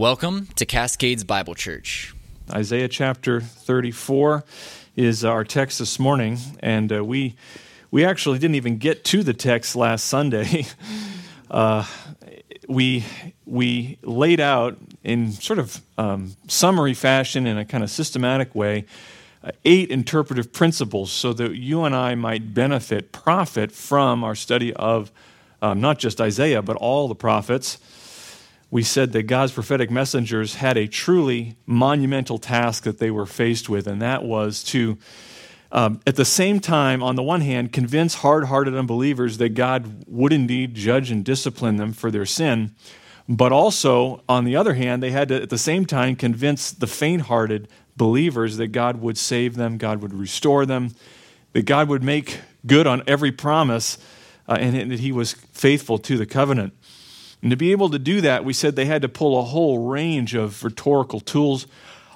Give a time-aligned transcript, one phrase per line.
[0.00, 2.14] Welcome to Cascades Bible Church.
[2.50, 4.44] Isaiah chapter 34
[4.96, 7.34] is our text this morning, and uh, we
[7.90, 10.64] we actually didn't even get to the text last Sunday.
[11.50, 11.86] uh,
[12.66, 13.04] we
[13.44, 18.86] we laid out in sort of um, summary fashion in a kind of systematic way
[19.44, 24.72] uh, eight interpretive principles so that you and I might benefit, profit from our study
[24.72, 25.12] of
[25.60, 27.76] um, not just Isaiah but all the prophets
[28.70, 33.68] we said that God's prophetic messengers had a truly monumental task that they were faced
[33.68, 34.96] with, and that was to,
[35.72, 40.04] um, at the same time, on the one hand, convince hard hearted unbelievers that God
[40.06, 42.74] would indeed judge and discipline them for their sin,
[43.28, 46.88] but also, on the other hand, they had to, at the same time, convince the
[46.88, 50.94] faint hearted believers that God would save them, God would restore them,
[51.52, 53.98] that God would make good on every promise,
[54.48, 56.72] uh, and that He was faithful to the covenant.
[57.42, 59.88] And to be able to do that, we said they had to pull a whole
[59.88, 61.66] range of rhetorical tools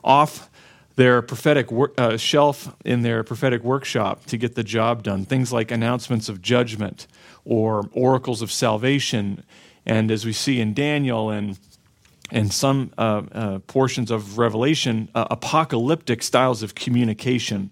[0.02, 0.50] off
[0.96, 5.24] their prophetic wor- uh, shelf in their prophetic workshop to get the job done.
[5.24, 7.06] Things like announcements of judgment
[7.44, 9.42] or oracles of salvation.
[9.86, 11.58] And as we see in Daniel and
[12.30, 17.70] and some uh, uh, portions of Revelation, uh, apocalyptic styles of communication.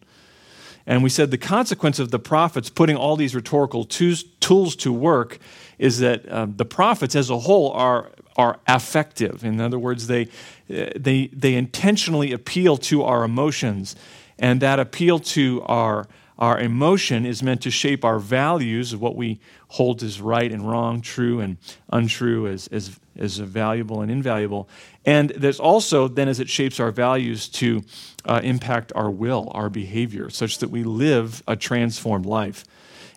[0.86, 4.92] And we said the consequence of the prophets putting all these rhetorical tools, tools to
[4.92, 5.38] work
[5.78, 9.44] is that uh, the prophets as a whole are, are affective.
[9.44, 10.28] In other words, they,
[10.68, 13.96] they, they intentionally appeal to our emotions,
[14.38, 16.06] and that appeal to our,
[16.38, 20.68] our emotion is meant to shape our values of what we hold as right and
[20.68, 21.56] wrong, true and
[21.90, 24.68] untrue, as, as, as valuable and invaluable.
[25.04, 27.82] And there's also, then, as it shapes our values, to
[28.24, 32.64] uh, impact our will, our behavior, such that we live a transformed life.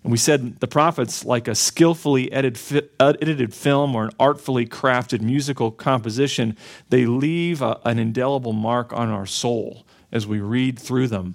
[0.06, 5.72] And we said the prophets, like a skillfully edited, film or an artfully crafted musical
[5.72, 6.56] composition,
[6.90, 11.34] they leave a, an indelible mark on our soul as we read through them.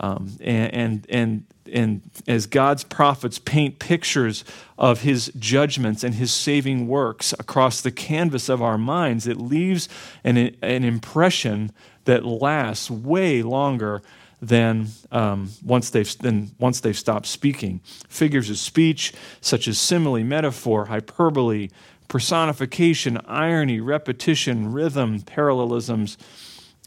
[0.00, 4.42] Um, and, and, and, and as God's prophets paint pictures
[4.76, 9.88] of his judgments and his saving works across the canvas of our minds, it leaves
[10.24, 11.70] an, an impression
[12.06, 14.02] that lasts way longer
[14.42, 17.80] than um, once they've than once they've stopped speaking.
[18.08, 21.68] Figures of speech such as simile, metaphor, hyperbole,
[22.08, 26.16] personification, irony, repetition, rhythm, parallelisms.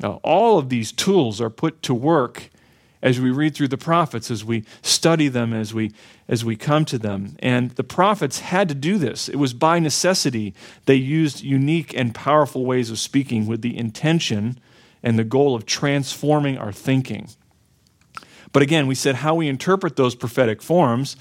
[0.03, 2.50] Uh, all of these tools are put to work
[3.03, 5.92] as we read through the prophets, as we study them, as we
[6.28, 7.36] as we come to them.
[7.40, 9.30] And the prophets had to do this.
[9.30, 10.53] It was by necessity
[10.86, 14.58] they used unique and powerful ways of speaking with the intention
[15.03, 17.28] and the goal of transforming our thinking.
[18.53, 21.18] But again, we said how we interpret those prophetic forms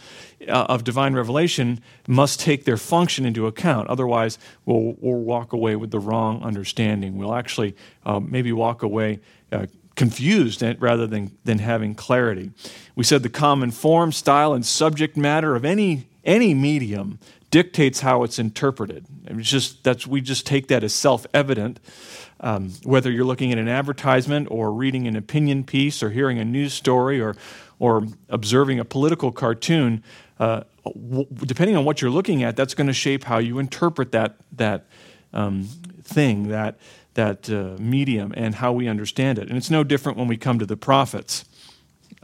[0.47, 3.89] uh, of divine revelation must take their function into account.
[3.89, 7.17] Otherwise, we'll, we'll walk away with the wrong understanding.
[7.17, 9.67] We'll actually uh, maybe walk away uh,
[9.97, 12.51] confused rather than, than having clarity.
[12.95, 17.19] We said the common form, style, and subject matter of any, any medium
[17.53, 19.07] dictates how it's interpreted.
[19.27, 21.79] It's just, that's, we just take that as self evident.
[22.41, 26.45] Um, whether you're looking at an advertisement or reading an opinion piece or hearing a
[26.45, 27.37] news story or,
[27.79, 30.03] or observing a political cartoon,
[30.41, 34.11] uh, w- depending on what you're looking at, that's going to shape how you interpret
[34.11, 34.87] that, that
[35.33, 35.69] um,
[36.03, 36.81] thing, that,
[37.15, 39.47] that uh, medium, and how we understand it.
[39.49, 41.45] And it's no different when we come to the prophets.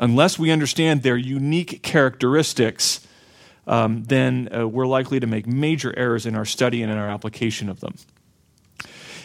[0.01, 3.07] Unless we understand their unique characteristics,
[3.69, 7.09] um, then uh, we're likely to make major errors in our study and in our
[7.09, 7.95] application of them.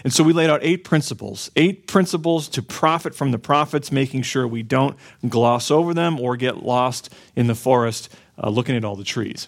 [0.04, 4.24] And so we laid out eight principles, eight principles to profit from the prophets, making
[4.24, 8.84] sure we don't gloss over them or get lost in the forest uh, looking at
[8.84, 9.48] all the trees.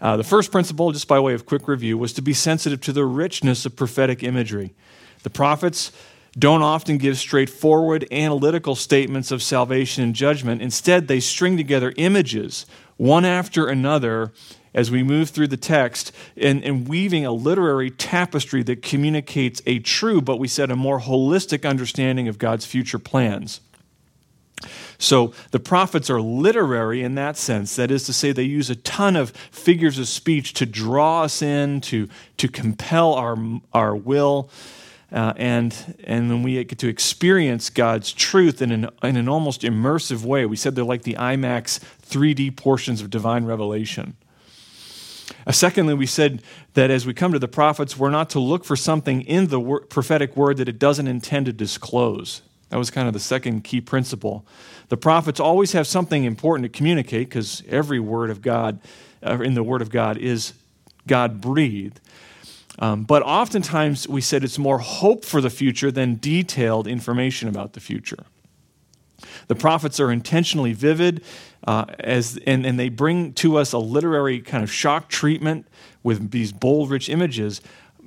[0.00, 2.92] Uh, the first principle, just by way of quick review, was to be sensitive to
[2.92, 4.74] the richness of prophetic imagery.
[5.22, 5.92] The prophets
[6.36, 10.62] don't often give straightforward analytical statements of salvation and judgment.
[10.62, 12.66] Instead, they string together images,
[13.02, 14.32] one after another,
[14.72, 19.80] as we move through the text and, and, weaving a literary tapestry that communicates a
[19.80, 23.60] true, but we said a more holistic understanding of God's future plans.
[24.98, 27.74] So the prophets are literary in that sense.
[27.74, 31.42] That is to say, they use a ton of figures of speech to draw us
[31.42, 33.36] in, to, to compel our,
[33.72, 34.48] our will.
[35.12, 39.60] Uh, and and then we get to experience God's truth in an, in an almost
[39.60, 40.46] immersive way.
[40.46, 44.16] We said they're like the IMAX 3D portions of divine revelation.
[45.46, 46.42] Uh, secondly, we said
[46.74, 49.60] that as we come to the prophets, we're not to look for something in the
[49.60, 52.42] wor- prophetic word that it doesn't intend to disclose.
[52.70, 54.46] That was kind of the second key principle.
[54.88, 58.80] The prophets always have something important to communicate because every word of God,
[59.22, 60.54] uh, in the word of God, is
[61.06, 62.00] God breathed.
[62.78, 67.74] Um, but oftentimes we said it's more hope for the future than detailed information about
[67.74, 68.24] the future.
[69.48, 71.22] The prophets are intentionally vivid,
[71.66, 75.66] uh, as, and, and they bring to us a literary kind of shock treatment
[76.02, 77.60] with these bold, rich images.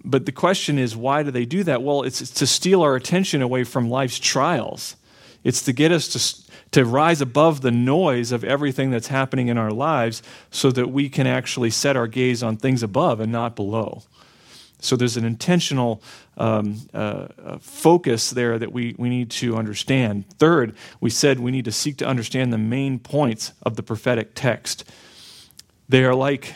[0.03, 1.81] But the question is, why do they do that?
[1.81, 4.95] Well, it's, it's to steal our attention away from life's trials.
[5.43, 9.57] It's to get us to, to rise above the noise of everything that's happening in
[9.57, 10.21] our lives
[10.51, 14.03] so that we can actually set our gaze on things above and not below.
[14.85, 16.01] So there's an intentional
[16.37, 20.29] um, uh, uh, focus there that we, we need to understand.
[20.37, 24.31] Third, we said we need to seek to understand the main points of the prophetic
[24.35, 24.83] text.
[25.89, 26.53] They are like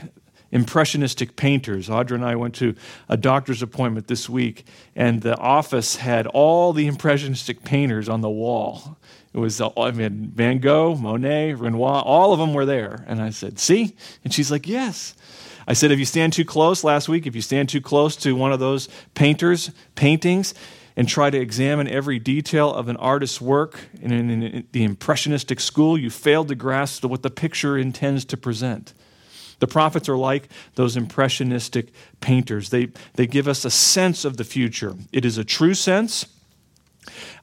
[0.51, 1.89] impressionistic painters.
[1.89, 2.75] Audra and I went to
[3.07, 4.65] a doctor's appointment this week,
[4.95, 8.97] and the office had all the impressionistic painters on the wall.
[9.33, 13.05] It was I mean, Van Gogh, Monet, Renoir, all of them were there.
[13.07, 13.95] And I said, See?
[14.23, 15.13] And she's like, Yes.
[15.69, 18.35] I said, if you stand too close last week, if you stand too close to
[18.35, 20.55] one of those painters' paintings
[20.95, 25.59] and try to examine every detail of an artist's work in, in, in the impressionistic
[25.59, 28.95] school, you failed to grasp what the picture intends to present.
[29.59, 32.71] The prophets are like those impressionistic painters.
[32.71, 34.95] They, they give us a sense of the future.
[35.11, 36.25] It is a true sense,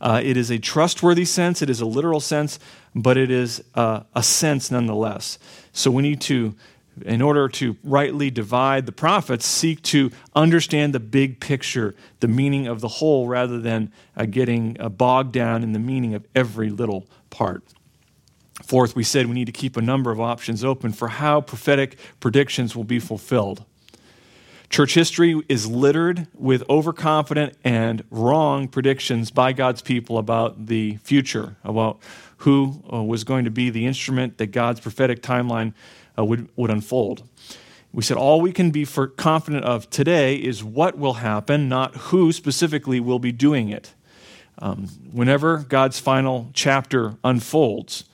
[0.00, 2.58] uh, it is a trustworthy sense, it is a literal sense,
[2.92, 5.38] but it is uh, a sense nonetheless.
[5.72, 6.56] So we need to
[7.04, 12.66] in order to rightly divide the prophets, seek to understand the big picture, the meaning
[12.66, 16.70] of the whole, rather than uh, getting uh, bogged down in the meaning of every
[16.70, 17.62] little part.
[18.62, 21.98] Fourth, we said we need to keep a number of options open for how prophetic
[22.20, 23.64] predictions will be fulfilled.
[24.70, 31.56] Church history is littered with overconfident and wrong predictions by God's people about the future,
[31.62, 32.00] about
[32.38, 35.72] who uh, was going to be the instrument that God's prophetic timeline
[36.18, 37.22] uh, would, would unfold.
[37.92, 41.96] We said all we can be for confident of today is what will happen, not
[41.96, 43.94] who specifically will be doing it.
[44.58, 48.04] Um, whenever God's final chapter unfolds,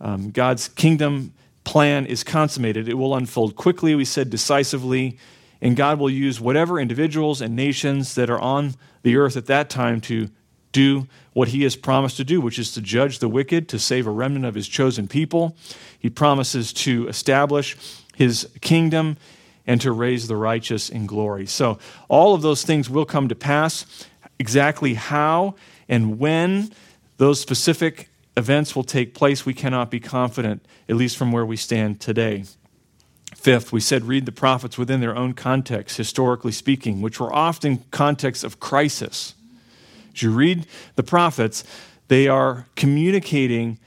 [0.00, 1.32] um, God's kingdom
[1.64, 2.88] plan is consummated.
[2.88, 5.18] It will unfold quickly, we said decisively,
[5.60, 9.68] and God will use whatever individuals and nations that are on the earth at that
[9.68, 10.30] time to
[10.72, 14.06] do what he has promised to do, which is to judge the wicked, to save
[14.06, 15.56] a remnant of his chosen people.
[15.98, 17.76] He promises to establish
[18.16, 19.16] his kingdom
[19.66, 21.46] and to raise the righteous in glory.
[21.46, 21.78] So,
[22.08, 24.06] all of those things will come to pass.
[24.38, 25.54] Exactly how
[25.88, 26.70] and when
[27.16, 31.56] those specific events will take place, we cannot be confident, at least from where we
[31.56, 32.44] stand today.
[33.34, 37.84] Fifth, we said read the prophets within their own context, historically speaking, which were often
[37.90, 39.34] contexts of crisis.
[40.22, 40.66] You read
[40.96, 41.64] the prophets,
[42.08, 43.78] they are communicating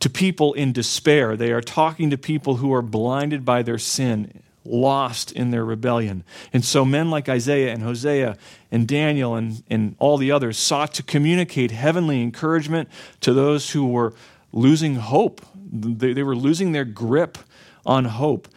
[0.00, 1.36] to people in despair.
[1.36, 6.24] They are talking to people who are blinded by their sin, lost in their rebellion.
[6.52, 8.36] And so men like Isaiah and Hosea
[8.70, 12.88] and Daniel and, and all the others sought to communicate heavenly encouragement
[13.20, 14.14] to those who were
[14.52, 15.42] losing hope.
[15.54, 17.38] They, they were losing their grip
[17.84, 18.48] on hope.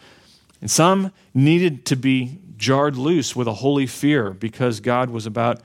[0.60, 5.60] And some needed to be jarred loose with a holy fear because God was about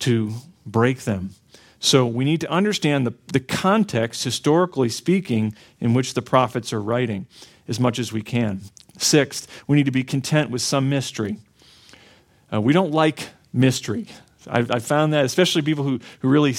[0.00, 0.32] to
[0.66, 1.30] break them.
[1.78, 6.80] So we need to understand the, the context, historically speaking, in which the prophets are
[6.80, 7.26] writing
[7.66, 8.60] as much as we can.
[8.98, 11.38] Sixth, we need to be content with some mystery.
[12.52, 14.08] Uh, we don't like mystery.
[14.46, 16.54] I've, found that, especially people who, who really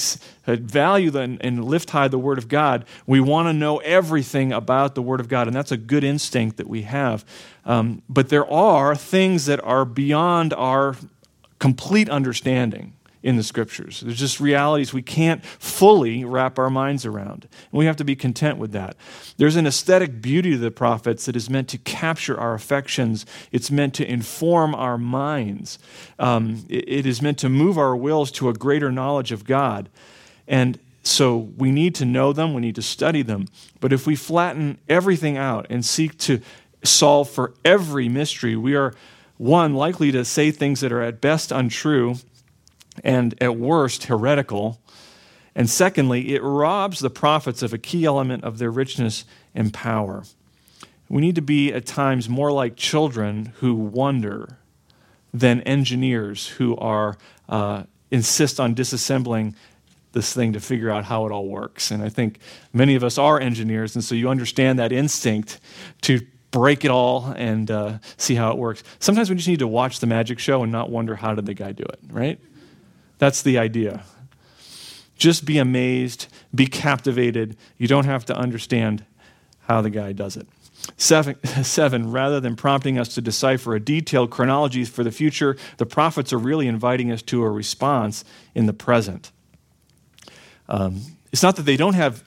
[0.46, 4.52] uh, value and, and lift high the Word of God, we want to know everything
[4.52, 7.24] about the Word of God, and that's a good instinct that we have.
[7.64, 10.96] Um, but there are things that are beyond our
[11.58, 14.00] complete understanding in the scriptures.
[14.00, 17.44] There's just realities we can't fully wrap our minds around.
[17.44, 18.96] And we have to be content with that.
[19.36, 23.70] There's an aesthetic beauty to the prophets that is meant to capture our affections, it's
[23.70, 25.78] meant to inform our minds,
[26.18, 29.88] um, it, it is meant to move our wills to a greater knowledge of God.
[30.48, 33.46] And so we need to know them, we need to study them.
[33.80, 36.40] But if we flatten everything out and seek to
[36.84, 38.94] solve for every mystery, we are
[39.36, 42.16] one likely to say things that are at best untrue
[43.04, 44.80] and at worst heretical.
[45.54, 50.24] And secondly, it robs the prophets of a key element of their richness and power.
[51.08, 54.58] We need to be at times more like children who wonder
[55.34, 57.18] than engineers who are
[57.48, 59.54] uh, insist on disassembling
[60.12, 61.90] this thing to figure out how it all works.
[61.90, 62.38] And I think
[62.72, 65.58] many of us are engineers, and so you understand that instinct
[66.02, 66.20] to
[66.50, 68.82] break it all and uh, see how it works.
[68.98, 71.54] Sometimes we just need to watch the magic show and not wonder how did the
[71.54, 72.38] guy do it, right?
[73.22, 74.02] That's the idea.
[75.16, 77.56] Just be amazed, be captivated.
[77.78, 79.04] You don't have to understand
[79.60, 80.48] how the guy does it.
[80.96, 85.86] Seven, seven, rather than prompting us to decipher a detailed chronology for the future, the
[85.86, 88.24] prophets are really inviting us to a response
[88.56, 89.30] in the present.
[90.68, 92.24] Um, it's not that they don't have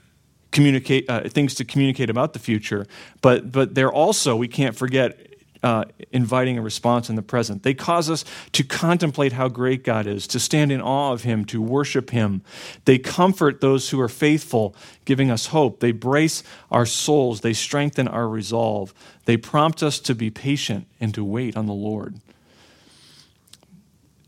[0.52, 2.88] communicate uh, things to communicate about the future,
[3.22, 5.35] but but they're also we can't forget
[5.66, 7.64] uh, inviting a response in the present.
[7.64, 11.44] They cause us to contemplate how great God is, to stand in awe of Him,
[11.46, 12.44] to worship Him.
[12.86, 15.80] They comfort those who are faithful, giving us hope.
[15.80, 18.94] They brace our souls, they strengthen our resolve.
[19.26, 22.20] They prompt us to be patient and to wait on the Lord.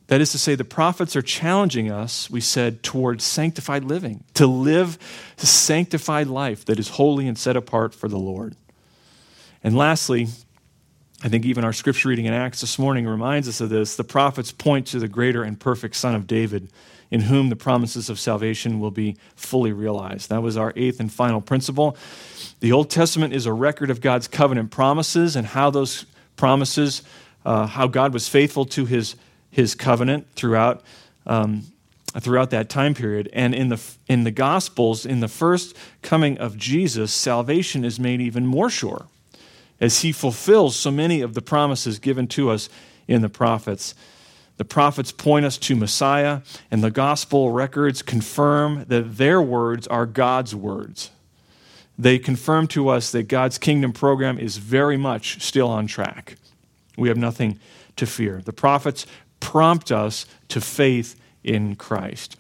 [0.08, 4.48] That is to say, the prophets are challenging us, we said, towards sanctified living, to
[4.48, 4.98] live
[5.38, 8.56] a sanctified life that is holy and set apart for the Lord.
[9.64, 10.30] And lastly,
[11.24, 13.96] I think even our scripture reading in Acts this morning reminds us of this.
[13.96, 16.70] The prophets point to the greater and perfect Son of David,
[17.10, 20.30] in whom the promises of salvation will be fully realized.
[20.30, 21.98] That was our eighth and final principle.
[22.60, 26.06] The Old Testament is a record of God's covenant promises and how those
[26.36, 27.02] promises,
[27.46, 29.16] uh, how God was faithful to his
[29.50, 30.84] his covenant throughout
[31.26, 31.64] um,
[32.20, 33.28] throughout that time period.
[33.34, 38.22] And in the in the Gospels, in the first coming of Jesus, salvation is made
[38.22, 39.08] even more sure,
[39.80, 42.70] as He fulfills so many of the promises given to us
[43.08, 43.96] in the prophets.
[44.58, 46.42] The prophets point us to Messiah,
[46.72, 51.12] and the gospel records confirm that their words are God's words.
[51.98, 56.38] They confirm to us that God's kingdom program is very much still on track.
[56.98, 57.60] We have nothing
[57.96, 58.42] to fear.
[58.44, 59.06] The prophets
[59.40, 62.36] prompt us to faith in Christ.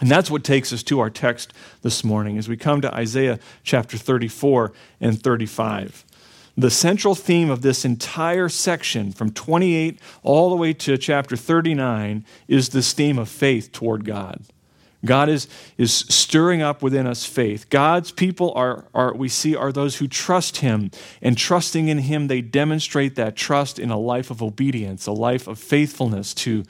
[0.00, 3.38] And that's what takes us to our text this morning as we come to Isaiah
[3.64, 6.04] chapter 34 and 35.
[6.58, 12.24] The central theme of this entire section, from 28 all the way to chapter 39,
[12.48, 14.42] is this theme of faith toward God.
[15.04, 15.46] God is,
[15.76, 17.70] is stirring up within us faith.
[17.70, 20.90] God's people are, are, we see, are those who trust Him.
[21.22, 25.46] And trusting in Him, they demonstrate that trust in a life of obedience, a life
[25.46, 26.64] of faithfulness to,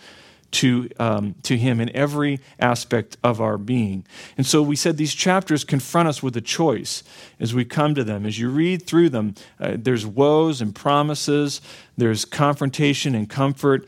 [0.50, 4.05] to, um, to Him in every aspect of our being.
[4.37, 7.02] And so we said these chapters confront us with a choice
[7.38, 8.25] as we come to them.
[8.25, 11.61] As you read through them, uh, there's woes and promises,
[11.97, 13.87] there's confrontation and comfort.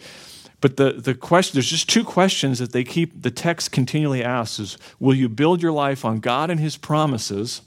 [0.60, 4.58] But the, the question, there's just two questions that they keep, the text continually asks
[4.58, 7.62] is, will you build your life on God and his promises,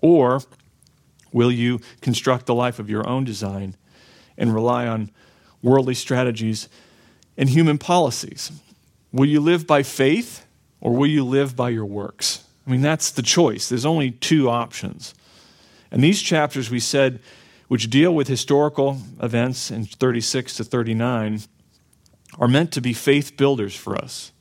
[0.00, 0.40] or
[1.30, 3.76] will you construct the life of your own design
[4.38, 5.10] and rely on
[5.62, 6.68] worldly strategies
[7.38, 8.52] and human policies?
[9.12, 10.44] Will you live by faith,
[10.82, 12.44] or will you live by your works?
[12.66, 13.70] I mean, that's the choice.
[13.70, 15.14] There's only two options.
[15.90, 17.20] And these chapters, we said,
[17.68, 21.40] which deal with historical events in 36 to 39,
[22.38, 24.32] are meant to be faith builders for us.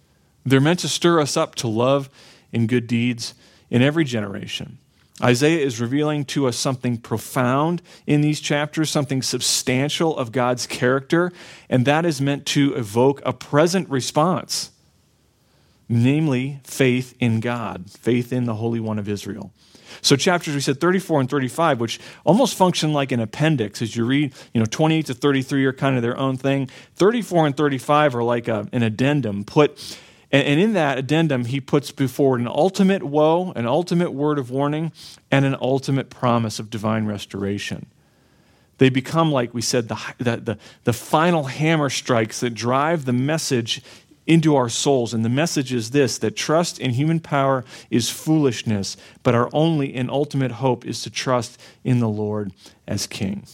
[0.45, 2.09] They're meant to stir us up to love
[2.51, 3.33] and good deeds
[3.69, 4.79] in every generation.
[5.21, 11.31] Isaiah is revealing to us something profound in these chapters, something substantial of God's character,
[11.69, 14.71] and that is meant to evoke a present response,
[15.89, 19.51] namely faith in God, faith in the Holy One of Israel.
[20.01, 24.05] So chapters we said 34 and 35, which almost function like an appendix as you
[24.05, 26.69] read, you know, 28 to 33 are kind of their own thing.
[26.95, 29.97] 34 and 35 are like a, an addendum put
[30.31, 34.91] and, in that addendum, he puts before an ultimate woe, an ultimate word of warning,
[35.31, 37.85] and an ultimate promise of divine restoration.
[38.77, 43.13] They become, like we said, the, the, the, the final hammer strikes that drive the
[43.13, 43.81] message
[44.27, 45.13] into our souls.
[45.13, 49.95] And the message is this that trust in human power is foolishness, but our only
[49.95, 52.51] and ultimate hope is to trust in the Lord
[52.85, 53.45] as King.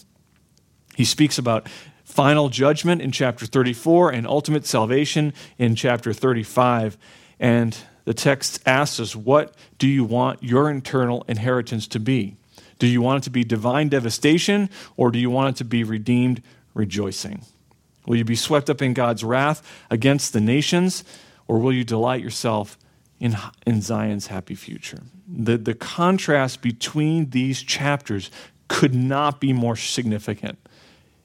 [0.96, 1.70] He speaks about
[2.14, 6.98] final judgment in chapter 34 and ultimate salvation in chapter 35.
[7.40, 12.38] And the text asks us, What do you want your internal inheritance to be?
[12.78, 15.84] Do you want it to be divine devastation or do you want it to be
[15.84, 16.42] redeemed
[16.74, 17.44] rejoicing?
[18.06, 21.04] Will you be swept up in God's wrath against the nations,
[21.48, 22.78] or will you delight yourself
[23.20, 25.00] in, in Zion's happy future?
[25.28, 28.30] The, the contrast between these chapters
[28.68, 30.60] could not be more significant.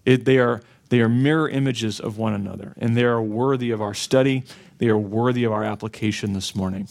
[0.04, 3.80] It, they, are, they are mirror images of one another, and they are worthy of
[3.82, 4.44] our study.
[4.78, 6.88] They are worthy of our application this morning.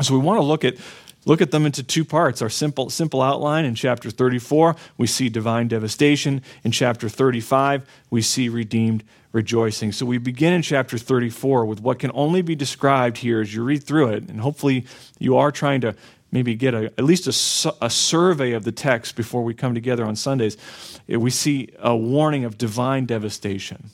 [0.00, 0.76] So, we want to look at
[1.24, 2.42] look at them into two parts.
[2.42, 6.42] Our simple, simple outline in chapter 34, we see divine devastation.
[6.64, 9.92] In chapter 35, we see redeemed rejoicing.
[9.92, 13.64] So we begin in chapter 34 with what can only be described here as you
[13.64, 14.28] read through it.
[14.28, 14.84] And hopefully,
[15.18, 15.94] you are trying to
[16.32, 20.04] maybe get a, at least a, a survey of the text before we come together
[20.04, 20.56] on Sundays.
[21.06, 23.90] We see a warning of divine devastation.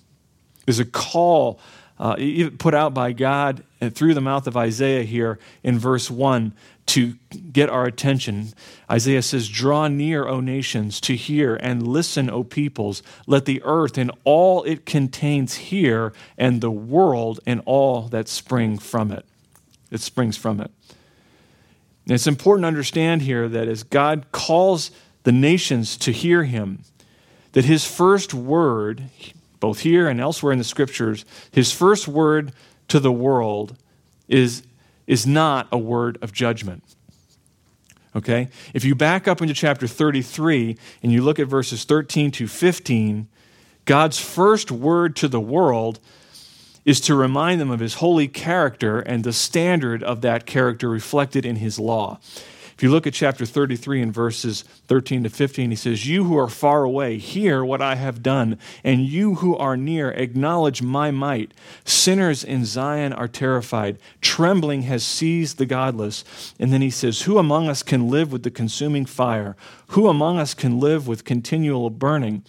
[0.65, 1.61] There's a call
[1.99, 2.17] uh,
[2.59, 6.53] put out by God through the mouth of Isaiah here in verse 1
[6.87, 7.15] to
[7.53, 8.49] get our attention.
[8.91, 13.03] Isaiah says, Draw near, O nations, to hear, and listen, O peoples.
[13.27, 18.79] Let the earth and all it contains hear, and the world and all that spring
[18.79, 19.27] from it.
[19.91, 20.71] It springs from it.
[22.09, 24.91] It's important to understand here that as God calls
[25.25, 26.83] the nations to hear him,
[27.53, 29.05] that his first word,
[29.61, 32.53] both here and elsewhere in the scriptures, his first word
[32.89, 33.77] to the world
[34.27, 34.63] is,
[35.07, 36.83] is not a word of judgment.
[38.17, 38.49] Okay?
[38.73, 43.29] If you back up into chapter 33 and you look at verses 13 to 15,
[43.85, 46.01] God's first word to the world
[46.89, 51.45] is to remind them of his holy character and the standard of that character reflected
[51.45, 52.19] in his law.
[52.73, 56.39] If you look at chapter 33 and verses 13 to 15, he says, You who
[56.39, 61.11] are far away, hear what I have done, and you who are near, acknowledge my
[61.11, 61.53] might.
[61.85, 63.99] Sinners in Zion are terrified.
[64.23, 66.55] Trembling has seized the godless.
[66.59, 69.57] And then he says, Who among us can live with the consuming fire?
[69.89, 72.45] Who among us can live with continual burning?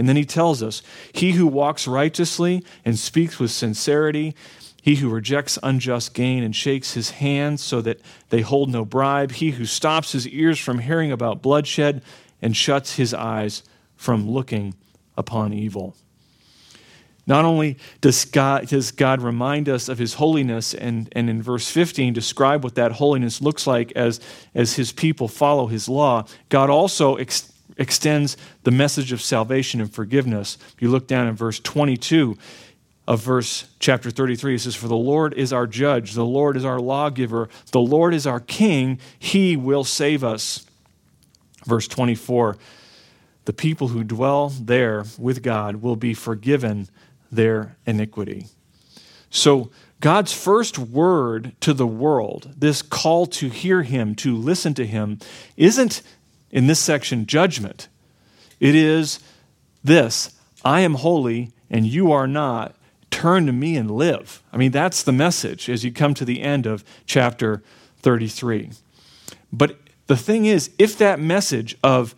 [0.00, 0.80] And then he tells us,
[1.12, 4.34] He who walks righteously and speaks with sincerity,
[4.80, 9.32] he who rejects unjust gain and shakes his hands so that they hold no bribe.
[9.32, 12.00] He who stops his ears from hearing about bloodshed
[12.40, 13.62] and shuts his eyes
[13.94, 14.72] from looking
[15.18, 15.94] upon evil.
[17.26, 21.70] Not only does God, does God remind us of his holiness and, and in verse
[21.70, 24.18] 15 describe what that holiness looks like as,
[24.54, 27.16] as his people follow his law, God also
[27.80, 30.58] extends the message of salvation and forgiveness.
[30.74, 32.36] If you look down in verse 22,
[33.10, 34.54] of verse chapter 33.
[34.54, 38.14] It says, For the Lord is our judge, the Lord is our lawgiver, the Lord
[38.14, 40.64] is our king, he will save us.
[41.66, 42.56] Verse 24
[43.46, 46.88] The people who dwell there with God will be forgiven
[47.32, 48.46] their iniquity.
[49.28, 54.86] So, God's first word to the world, this call to hear him, to listen to
[54.86, 55.18] him,
[55.56, 56.02] isn't
[56.50, 57.88] in this section judgment.
[58.58, 59.20] It is
[59.82, 62.76] this I am holy and you are not
[63.10, 64.42] turn to me and live.
[64.52, 67.62] I mean, that's the message as you come to the end of chapter
[67.98, 68.70] 33.
[69.52, 72.14] But the thing is, if that message of,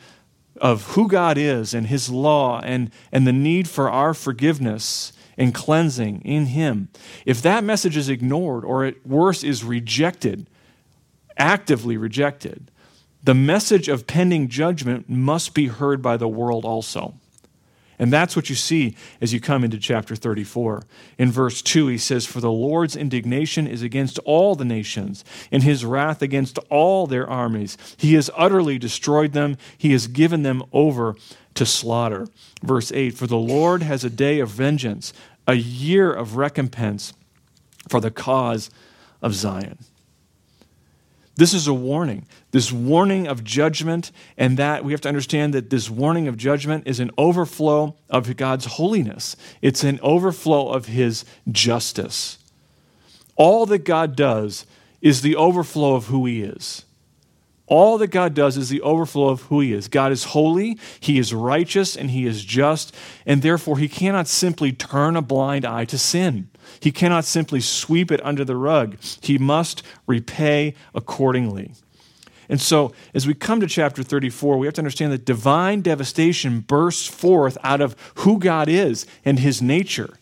[0.61, 5.55] of who God is and his law and, and the need for our forgiveness and
[5.55, 6.88] cleansing in him,
[7.27, 10.49] if that message is ignored or at worse is rejected,
[11.38, 12.71] actively rejected,
[13.23, 17.15] the message of pending judgment must be heard by the world also.
[17.99, 20.83] And that's what you see as you come into chapter 34.
[21.19, 25.63] In verse 2, he says, For the Lord's indignation is against all the nations, and
[25.63, 27.79] his wrath against all their armies.
[27.97, 31.15] He has utterly destroyed them, he has given them over
[31.55, 32.27] to slaughter.
[32.63, 35.13] Verse 8, For the Lord has a day of vengeance,
[35.47, 37.13] a year of recompense
[37.89, 38.69] for the cause
[39.21, 39.79] of Zion.
[41.42, 45.70] This is a warning, this warning of judgment, and that we have to understand that
[45.70, 51.24] this warning of judgment is an overflow of God's holiness, it's an overflow of His
[51.50, 52.38] justice.
[53.35, 54.66] All that God does
[55.00, 56.85] is the overflow of who He is.
[57.66, 59.88] All that God does is the overflow of who He is.
[59.88, 62.94] God is holy, He is righteous, and He is just,
[63.26, 66.50] and therefore He cannot simply turn a blind eye to sin.
[66.83, 68.97] He cannot simply sweep it under the rug.
[69.21, 71.75] He must repay accordingly.
[72.49, 76.59] And so, as we come to chapter 34, we have to understand that divine devastation
[76.59, 80.18] bursts forth out of who God is and his nature.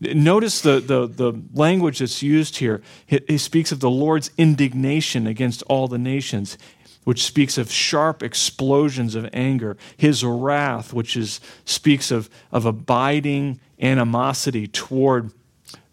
[0.00, 2.80] Notice the, the, the language that's used here.
[3.06, 6.56] He speaks of the Lord's indignation against all the nations,
[7.04, 9.76] which speaks of sharp explosions of anger.
[9.96, 15.30] His wrath, which is, speaks of, of abiding animosity toward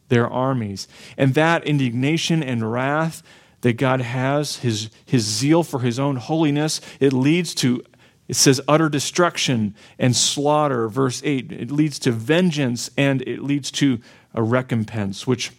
[0.07, 0.87] their armies.
[1.17, 3.23] And that indignation and wrath
[3.61, 7.83] that God has, his, his zeal for his own holiness, it leads to,
[8.27, 10.87] it says, utter destruction and slaughter.
[10.87, 13.99] Verse 8, it leads to vengeance and it leads to
[14.33, 15.51] a recompense, which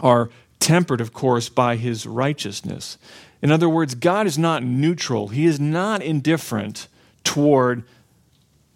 [0.00, 2.98] are tempered, of course, by his righteousness.
[3.42, 6.88] In other words, God is not neutral, he is not indifferent
[7.24, 7.84] toward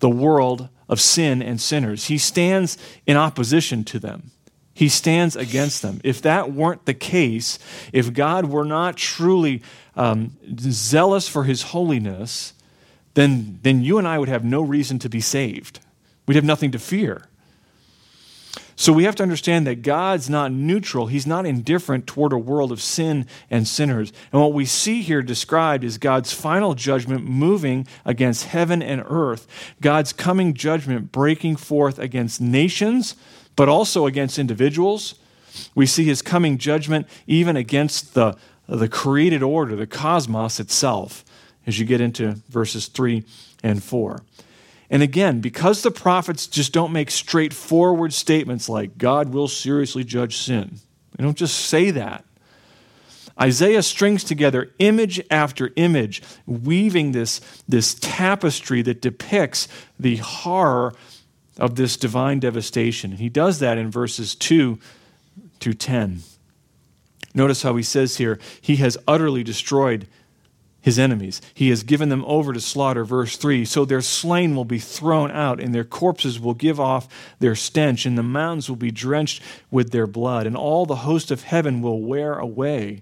[0.00, 2.06] the world of sin and sinners.
[2.06, 4.32] He stands in opposition to them.
[4.74, 6.00] He stands against them.
[6.02, 7.58] If that weren't the case,
[7.92, 9.62] if God were not truly
[9.94, 12.54] um, zealous for his holiness,
[13.14, 15.80] then, then you and I would have no reason to be saved.
[16.26, 17.26] We'd have nothing to fear.
[18.80, 21.08] So we have to understand that God's not neutral.
[21.08, 24.10] He's not indifferent toward a world of sin and sinners.
[24.32, 29.46] And what we see here described is God's final judgment moving against heaven and earth,
[29.82, 33.16] God's coming judgment breaking forth against nations,
[33.54, 35.16] but also against individuals.
[35.74, 38.34] We see his coming judgment even against the,
[38.66, 41.22] the created order, the cosmos itself,
[41.66, 43.24] as you get into verses 3
[43.62, 44.22] and 4.
[44.90, 50.36] And again, because the prophets just don't make straightforward statements like, God will seriously judge
[50.36, 50.80] sin,
[51.16, 52.24] they don't just say that.
[53.40, 59.66] Isaiah strings together image after image, weaving this, this tapestry that depicts
[59.98, 60.92] the horror
[61.56, 63.12] of this divine devastation.
[63.12, 64.78] And he does that in verses 2
[65.60, 66.20] to 10.
[67.32, 70.06] Notice how he says here, He has utterly destroyed
[70.80, 71.40] his enemies.
[71.52, 73.04] He has given them over to slaughter.
[73.04, 77.08] Verse 3 So their slain will be thrown out, and their corpses will give off
[77.38, 81.30] their stench, and the mountains will be drenched with their blood, and all the host
[81.30, 83.00] of heaven will wear away.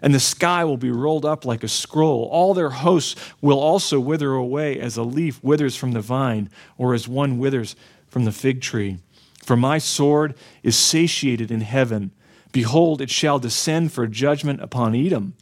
[0.00, 2.28] And the sky will be rolled up like a scroll.
[2.30, 6.94] All their hosts will also wither away as a leaf withers from the vine, or
[6.94, 8.98] as one withers from the fig tree.
[9.44, 12.12] For my sword is satiated in heaven.
[12.52, 15.34] Behold, it shall descend for judgment upon Edom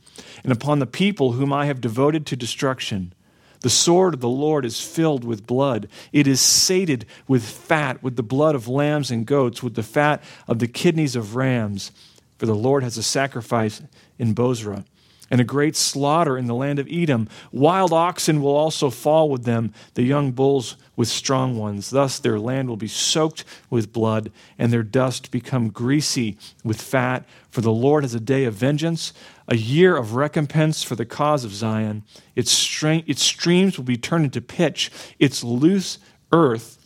[0.42, 3.12] and upon the people whom I have devoted to destruction.
[3.60, 5.88] The sword of the Lord is filled with blood.
[6.12, 10.22] It is sated with fat, with the blood of lambs and goats, with the fat
[10.48, 11.92] of the kidneys of rams.
[12.38, 13.80] For the Lord has a sacrifice
[14.18, 14.84] in Bozrah
[15.32, 17.26] and a great slaughter in the land of Edom.
[17.52, 21.88] Wild oxen will also fall with them, the young bulls with strong ones.
[21.88, 27.24] Thus their land will be soaked with blood, and their dust become greasy with fat.
[27.48, 29.14] For the Lord has a day of vengeance,
[29.52, 32.04] a year of recompense for the cause of Zion.
[32.34, 35.98] Its, stream, its streams will be turned into pitch, its loose
[36.32, 36.78] earth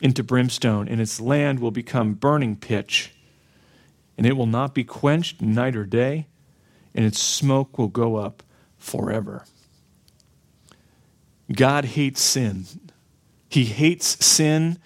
[0.00, 3.12] into brimstone, and its land will become burning pitch.
[4.16, 6.26] And it will not be quenched night or day
[6.94, 8.42] and its smoke will go up
[8.78, 9.44] forever.
[11.52, 12.64] God hates sin.
[13.48, 14.78] He hates sin.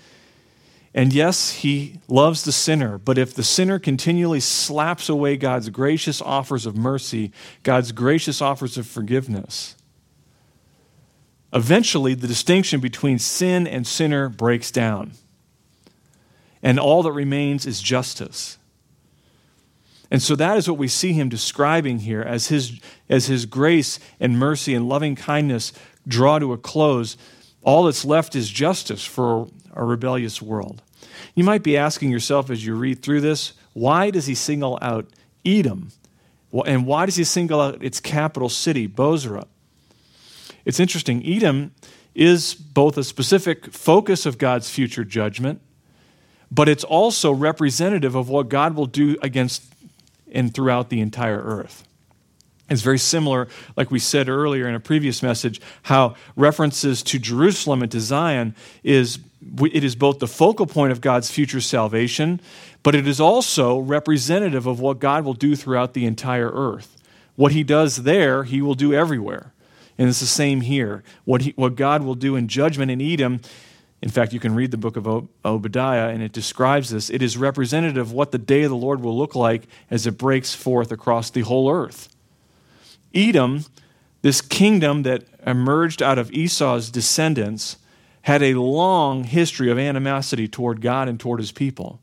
[0.94, 6.22] And yes, he loves the sinner, but if the sinner continually slaps away God's gracious
[6.22, 7.32] offers of mercy,
[7.64, 9.74] God's gracious offers of forgiveness,
[11.52, 15.12] eventually the distinction between sin and sinner breaks down.
[16.62, 18.56] And all that remains is justice.
[20.12, 23.98] And so that is what we see him describing here as his, as his grace
[24.20, 25.72] and mercy and loving kindness
[26.06, 27.16] draw to a close.
[27.64, 30.82] All that's left is justice for a rebellious world.
[31.34, 35.08] You might be asking yourself as you read through this, why does he single out
[35.44, 35.90] Edom?
[36.66, 39.46] And why does he single out its capital city, Bozrah?
[40.64, 41.24] It's interesting.
[41.26, 41.74] Edom
[42.14, 45.60] is both a specific focus of God's future judgment,
[46.50, 49.64] but it's also representative of what God will do against
[50.30, 51.86] and throughout the entire earth.
[52.70, 57.82] It's very similar, like we said earlier in a previous message, how references to Jerusalem
[57.82, 59.18] and to Zion is
[59.60, 62.40] it is both the focal point of God's future salvation,
[62.82, 66.96] but it is also representative of what God will do throughout the entire earth.
[67.36, 69.52] What he does there, he will do everywhere.
[69.98, 71.04] And it's the same here.
[71.24, 73.40] What, he, what God will do in judgment in Edom,
[74.00, 77.10] in fact, you can read the book of Obadiah, and it describes this.
[77.10, 80.18] It is representative of what the day of the Lord will look like as it
[80.18, 82.13] breaks forth across the whole earth.
[83.14, 83.64] Edom,
[84.22, 87.76] this kingdom that emerged out of Esau's descendants,
[88.22, 92.00] had a long history of animosity toward God and toward his people.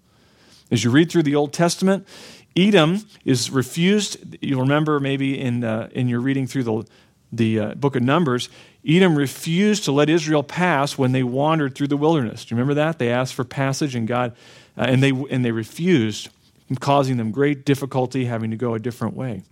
[0.70, 2.08] As you read through the Old Testament,
[2.56, 4.38] Edom is refused.
[4.42, 6.84] You'll remember maybe in, uh, in your reading through the,
[7.32, 8.50] the uh, book of Numbers,
[8.88, 12.46] Edom refused to let Israel pass when they wandered through the wilderness.
[12.46, 13.00] Do you remember that?
[13.00, 14.36] They asked for passage and God
[14.78, 16.30] uh, and they and they refused,
[16.80, 19.44] causing them great difficulty having to go a different way.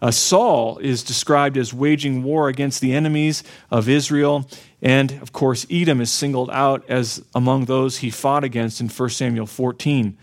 [0.00, 4.48] Uh, Saul is described as waging war against the enemies of Israel,
[4.82, 9.10] and of course Edom is singled out as among those he fought against in 1
[9.10, 10.16] Samuel 14.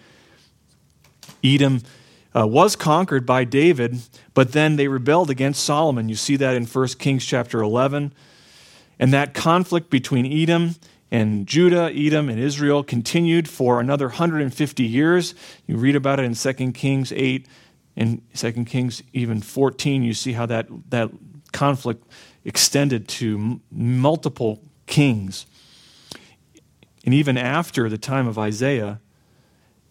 [1.44, 1.82] Edom
[2.36, 4.00] uh, was conquered by David,
[4.34, 6.10] but then they rebelled against Solomon.
[6.10, 8.14] You see that in 1 Kings chapter 11.
[9.00, 10.76] And that conflict between Edom
[11.12, 15.36] and Judah, Edom, and Israel continued for another 150 years.
[15.68, 17.48] You read about it in 2 Kings 8
[17.96, 20.04] and 2 Kings even 14.
[20.04, 21.12] You see how that, that
[21.52, 22.08] conflict
[22.44, 25.46] extended to m- multiple kings.
[27.06, 29.00] And even after the time of Isaiah,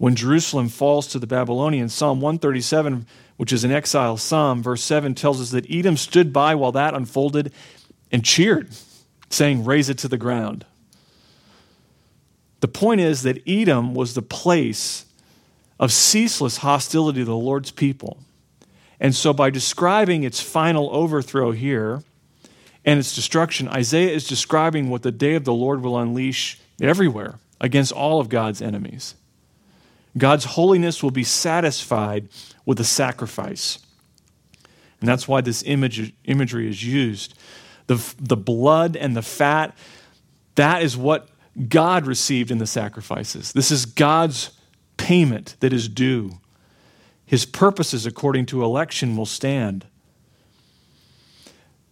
[0.03, 1.95] when Jerusalem falls to the Babylonians.
[1.95, 6.57] Psalm 137, which is an exile psalm, verse 7 tells us that Edom stood by
[6.57, 7.53] while that unfolded
[8.11, 8.71] and cheered,
[9.31, 10.67] saying, Raze it to the ground.
[12.59, 15.07] The point is that Edom was the place
[15.83, 18.21] of ceaseless hostility to the Lord's people.
[19.01, 22.05] And so, by describing its final overthrow here
[22.85, 27.41] and its destruction, Isaiah is describing what the day of the Lord will unleash everywhere
[27.61, 29.17] against all of God's enemies.
[30.17, 32.29] God's holiness will be satisfied
[32.65, 33.81] with a sacrifice.
[35.01, 37.35] And that's why this image, imagery is used.
[37.89, 39.77] The, the blood and the fat,
[40.55, 41.29] that is what
[41.69, 43.53] God received in the sacrifices.
[43.53, 44.53] This is God's
[45.03, 46.39] payment that is due.
[47.27, 49.85] His purposes, according to election, will stand.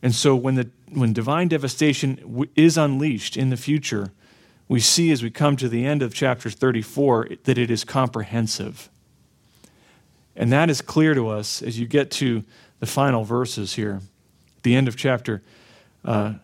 [0.00, 4.12] And so when, the, when divine devastation is unleashed in the future,
[4.68, 8.88] we see as we come to the end of chapter 34 that it is comprehensive.
[10.36, 12.44] And that is clear to us as you get to
[12.78, 14.02] the final verses here.
[14.62, 15.42] The end of chapter,
[16.04, 16.34] uh,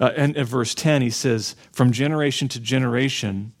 [0.00, 3.52] uh, and at verse 10, he says, From generation to generation,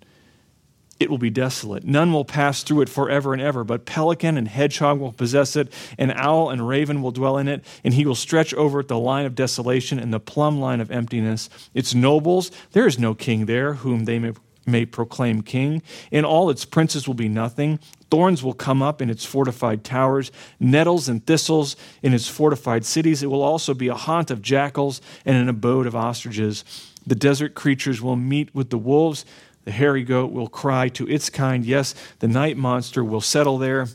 [1.00, 1.84] it will be desolate.
[1.84, 5.72] None will pass through it forever and ever, but pelican and hedgehog will possess it,
[5.96, 8.98] and owl and raven will dwell in it, and he will stretch over it the
[8.98, 11.48] line of desolation and the plumb line of emptiness.
[11.74, 14.32] Its nobles, there is no king there whom they may,
[14.66, 15.82] may proclaim king.
[16.10, 17.78] In all its princes will be nothing.
[18.10, 23.22] Thorns will come up in its fortified towers, nettles and thistles in its fortified cities.
[23.22, 26.64] It will also be a haunt of jackals and an abode of ostriches.
[27.06, 29.24] The desert creatures will meet with the wolves
[29.64, 31.64] the hairy goat will cry to its kind.
[31.64, 33.88] Yes, the night monster will settle there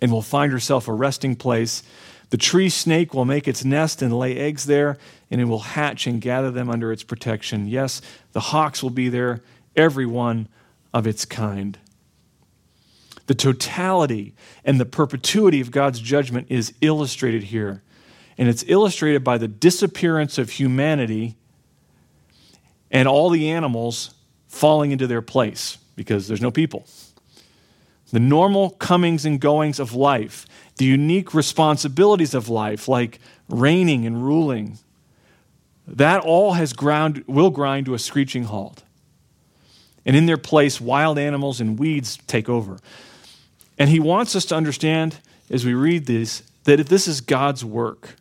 [0.00, 1.82] and will find herself a resting place.
[2.30, 4.96] The tree snake will make its nest and lay eggs there,
[5.30, 7.66] and it will hatch and gather them under its protection.
[7.66, 8.00] Yes,
[8.32, 9.42] the hawks will be there,
[9.76, 10.48] every one
[10.94, 11.78] of its kind.
[13.26, 17.82] The totality and the perpetuity of God's judgment is illustrated here.
[18.38, 21.36] And it's illustrated by the disappearance of humanity
[22.90, 24.14] and all the animals
[24.62, 26.86] falling into their place because there's no people.
[28.12, 30.46] The normal comings and goings of life,
[30.76, 34.78] the unique responsibilities of life, like reigning and ruling,
[35.88, 38.84] that all has ground, will grind to a screeching halt.
[40.06, 42.78] And in their place, wild animals and weeds take over.
[43.80, 45.18] And he wants us to understand
[45.50, 48.14] as we read this that if this is God's work,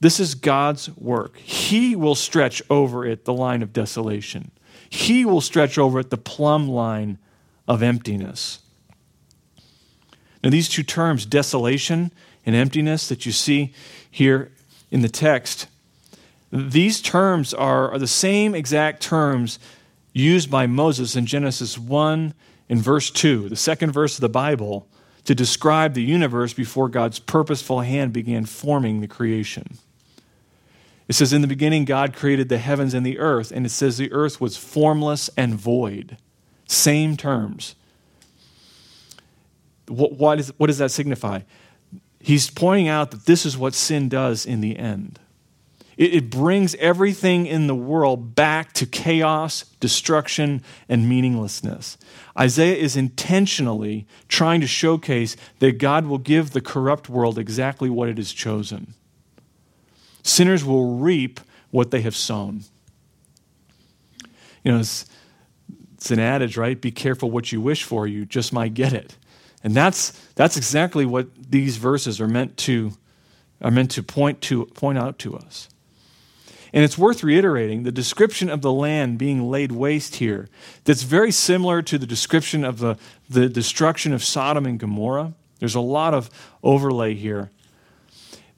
[0.00, 1.36] this is God's work.
[1.36, 4.50] He will stretch over it the line of desolation.
[4.94, 7.18] He will stretch over it the plumb line
[7.66, 8.60] of emptiness.
[10.42, 12.12] Now, these two terms, desolation
[12.46, 13.74] and emptiness, that you see
[14.08, 14.52] here
[14.92, 15.66] in the text,
[16.52, 19.58] these terms are, are the same exact terms
[20.12, 22.32] used by Moses in Genesis 1
[22.68, 24.86] in verse 2, the second verse of the Bible,
[25.24, 29.76] to describe the universe before God's purposeful hand began forming the creation.
[31.08, 33.98] It says, In the beginning, God created the heavens and the earth, and it says
[33.98, 36.16] the earth was formless and void.
[36.66, 37.74] Same terms.
[39.86, 41.40] What, what, is, what does that signify?
[42.18, 45.18] He's pointing out that this is what sin does in the end.
[45.98, 51.98] It, it brings everything in the world back to chaos, destruction, and meaninglessness.
[52.38, 58.08] Isaiah is intentionally trying to showcase that God will give the corrupt world exactly what
[58.08, 58.94] it has chosen.
[60.24, 61.38] Sinners will reap
[61.70, 62.64] what they have sown.
[64.64, 65.04] You know, it's,
[65.94, 66.80] it's an adage, right?
[66.80, 69.16] Be careful what you wish for, you just might get it.
[69.62, 72.92] And that's, that's exactly what these verses are meant to,
[73.62, 75.68] are meant to point, to point out to us.
[76.72, 80.48] And it's worth reiterating the description of the land being laid waste here,
[80.84, 82.96] that's very similar to the description of the,
[83.30, 85.34] the destruction of Sodom and Gomorrah.
[85.60, 86.30] There's a lot of
[86.62, 87.50] overlay here.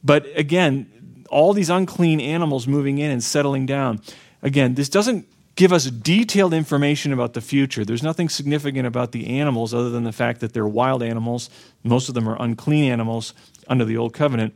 [0.02, 0.90] But again,
[1.26, 4.00] all these unclean animals moving in and settling down.
[4.42, 7.84] Again, this doesn't give us detailed information about the future.
[7.84, 11.50] There's nothing significant about the animals other than the fact that they're wild animals.
[11.82, 13.32] Most of them are unclean animals
[13.66, 14.54] under the Old Covenant.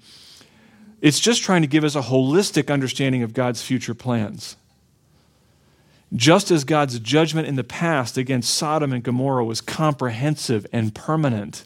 [1.00, 4.56] It's just trying to give us a holistic understanding of God's future plans.
[6.12, 11.64] Just as God's judgment in the past against Sodom and Gomorrah was comprehensive and permanent,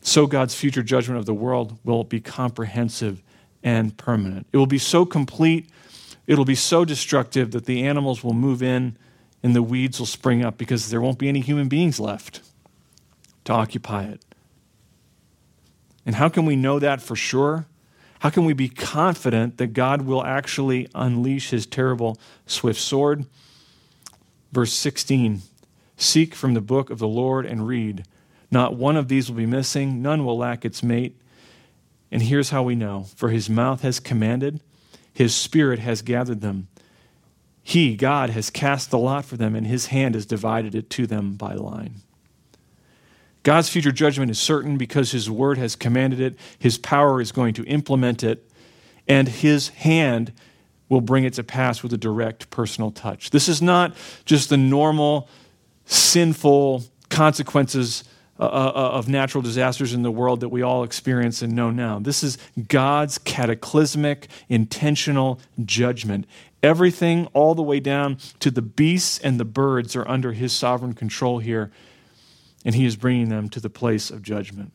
[0.00, 3.22] so God's future judgment of the world will be comprehensive
[3.64, 4.46] and permanent.
[4.52, 5.68] It will be so complete,
[6.26, 8.96] it'll be so destructive that the animals will move in
[9.42, 12.42] and the weeds will spring up because there won't be any human beings left
[13.44, 14.24] to occupy it.
[16.06, 17.66] And how can we know that for sure?
[18.20, 23.26] How can we be confident that God will actually unleash his terrible swift sword?
[24.52, 25.42] Verse 16
[25.96, 28.04] Seek from the book of the Lord and read.
[28.50, 31.20] Not one of these will be missing, none will lack its mate.
[32.10, 34.60] And here's how we know for his mouth has commanded,
[35.12, 36.68] his spirit has gathered them.
[37.62, 41.06] He, God, has cast the lot for them, and his hand has divided it to
[41.06, 42.02] them by line.
[43.42, 47.54] God's future judgment is certain because his word has commanded it, his power is going
[47.54, 48.50] to implement it,
[49.08, 50.32] and his hand
[50.88, 53.30] will bring it to pass with a direct personal touch.
[53.30, 55.28] This is not just the normal,
[55.86, 58.04] sinful consequences
[58.36, 61.70] uh, uh, uh, of natural disasters in the world that we all experience and know
[61.70, 62.00] now.
[62.00, 66.26] This is God's cataclysmic, intentional judgment.
[66.60, 70.94] Everything, all the way down to the beasts and the birds, are under His sovereign
[70.94, 71.70] control here,
[72.64, 74.72] and He is bringing them to the place of judgment.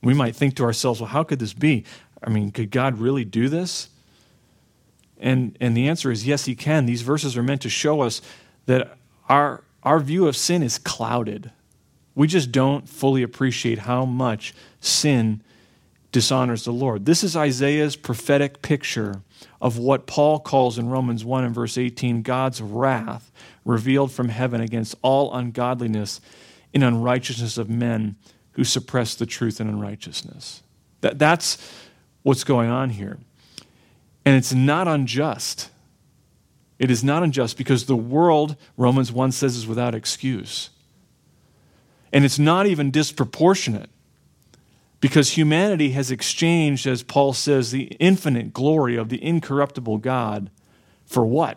[0.00, 1.84] We might think to ourselves, well, how could this be?
[2.22, 3.88] I mean, could God really do this?
[5.18, 6.86] And, and the answer is yes, He can.
[6.86, 8.22] These verses are meant to show us
[8.66, 8.96] that
[9.28, 11.50] our our view of sin is clouded.
[12.14, 15.42] We just don't fully appreciate how much sin
[16.12, 17.06] dishonors the Lord.
[17.06, 19.22] This is Isaiah's prophetic picture
[19.60, 23.32] of what Paul calls in Romans 1 and verse 18 God's wrath
[23.64, 26.20] revealed from heaven against all ungodliness
[26.74, 28.16] and unrighteousness of men
[28.52, 30.62] who suppress the truth in unrighteousness.
[31.00, 31.58] That, that's
[32.22, 33.18] what's going on here.
[34.24, 35.70] And it's not unjust.
[36.82, 40.70] It is not unjust because the world, Romans 1 says, is without excuse.
[42.12, 43.88] And it's not even disproportionate
[45.00, 50.50] because humanity has exchanged, as Paul says, the infinite glory of the incorruptible God
[51.06, 51.56] for what?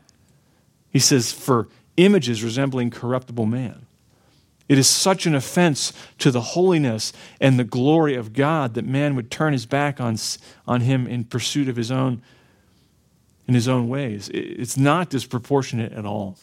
[0.92, 3.88] He says, for images resembling corruptible man.
[4.70, 9.16] It is such an offense to the holiness and the glory of God that man
[9.16, 10.18] would turn his back on,
[10.68, 12.22] on him in pursuit of his own
[13.48, 14.30] in his own ways.
[14.34, 16.38] It's not disproportionate at all.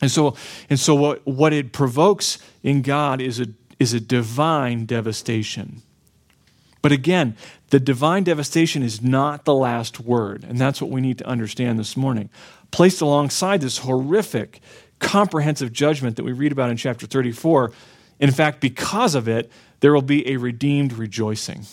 [0.00, 0.36] And so,
[0.68, 3.46] and so what, what it provokes in God is a,
[3.78, 5.82] is a divine devastation.
[6.82, 7.36] But again,
[7.70, 11.78] the divine devastation is not the last word, and that's what we need to understand
[11.78, 12.28] this morning.
[12.70, 14.60] Placed alongside this horrific,
[14.98, 17.72] comprehensive judgment that we read about in chapter 34,
[18.20, 21.64] in fact, because of it, there will be a redeemed rejoicing.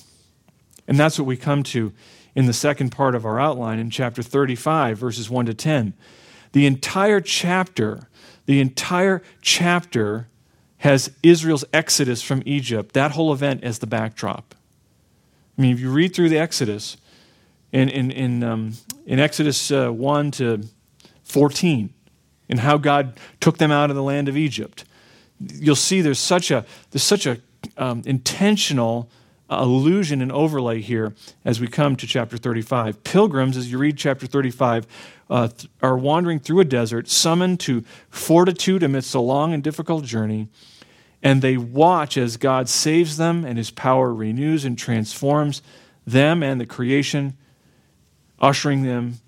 [0.88, 1.94] And that's what we come to
[2.36, 5.94] in the second part of our outline in chapter 35, verses 1 to 10.
[6.54, 8.08] The entire chapter,
[8.46, 10.28] the entire chapter
[10.80, 14.56] has Israel's exodus from Egypt, that whole event as the backdrop.
[15.58, 16.98] I mean, if you read through the Exodus,
[17.72, 18.74] in, in, in, um,
[19.06, 20.64] in Exodus uh, 1 to
[21.24, 21.94] 14,
[22.50, 24.84] and how God took them out of the land of Egypt,
[25.40, 27.38] you'll see there's such a, there's such a
[27.78, 29.10] um, intentional
[29.52, 33.04] allusion and overlay here as we come to chapter 35.
[33.04, 34.88] Pilgrims, as you read chapter 35,
[35.30, 35.50] uh,
[35.82, 40.48] are wandering through a desert, summoned to fortitude amidst a long and difficult journey,
[41.22, 45.62] and they watch as God saves them and his power renews and transforms
[46.08, 47.38] them and the creation,
[48.40, 49.20] ushering them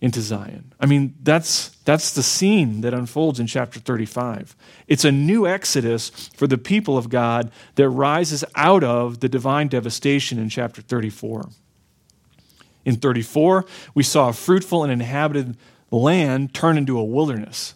[0.00, 0.72] into Zion.
[0.78, 4.54] I mean, that's, that's the scene that unfolds in chapter 35.
[4.86, 9.68] It's a new exodus for the people of God that rises out of the divine
[9.68, 11.48] devastation in chapter 34.
[12.84, 15.56] In 34, we saw a fruitful and inhabited
[15.90, 17.74] land turn into a wilderness.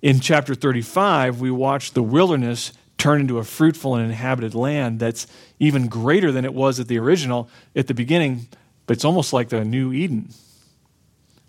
[0.00, 5.26] In chapter 35, we watch the wilderness turn into a fruitful and inhabited land that's
[5.58, 8.48] even greater than it was at the original, at the beginning,
[8.86, 10.30] but it's almost like the new Eden.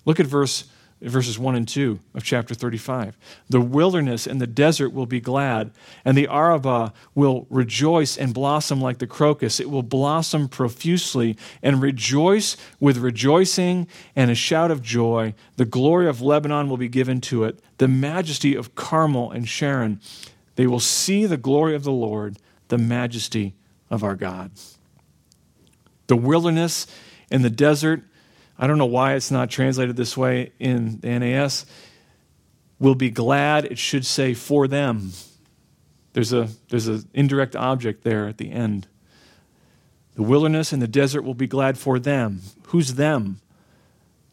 [0.07, 0.63] Look at verse
[1.01, 3.17] verses 1 and 2 of chapter 35.
[3.49, 5.71] The wilderness and the desert will be glad,
[6.03, 9.59] and the Arabah will rejoice and blossom like the crocus.
[9.59, 15.35] It will blossom profusely and rejoice with rejoicing and a shout of joy.
[15.57, 19.99] The glory of Lebanon will be given to it, the majesty of Carmel and Sharon.
[20.55, 22.37] They will see the glory of the Lord,
[22.69, 23.55] the majesty
[23.91, 24.51] of our God.
[26.07, 26.87] The wilderness
[27.29, 28.03] and the desert
[28.59, 31.65] I don't know why it's not translated this way in the NAS.
[32.79, 35.11] Will be glad, it should say for them.
[36.13, 38.87] There's a there's an indirect object there at the end.
[40.15, 42.41] The wilderness and the desert will be glad for them.
[42.67, 43.39] Who's them?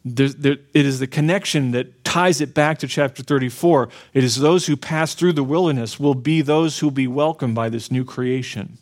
[0.03, 3.89] There, it is the connection that ties it back to chapter 34.
[4.13, 7.53] It is those who pass through the wilderness will be those who will be welcomed
[7.53, 8.77] by this new creation.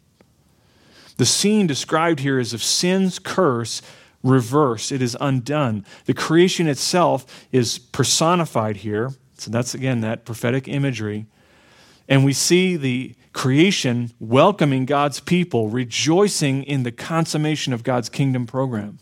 [1.17, 3.82] The scene described here is of sin's curse
[4.23, 5.86] reversed, it is undone.
[6.05, 9.12] The creation itself is personified here.
[9.38, 11.25] So that's again that prophetic imagery.
[12.07, 18.45] And we see the creation welcoming God's people, rejoicing in the consummation of God's kingdom
[18.45, 18.99] program.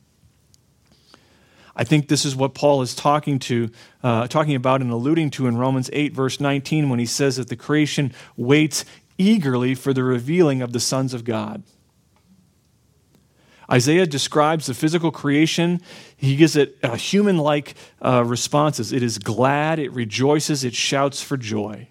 [1.76, 3.70] I think this is what Paul is talking to,
[4.04, 7.48] uh, talking about and alluding to in Romans 8, verse 19, when he says that
[7.48, 8.86] the creation waits
[9.18, 11.64] eagerly for the revealing of the sons of God.
[13.72, 15.82] Isaiah describes the physical creation.
[16.18, 18.92] He gives it a human like uh, responses.
[18.92, 21.88] It is glad, it rejoices, it shouts for joy.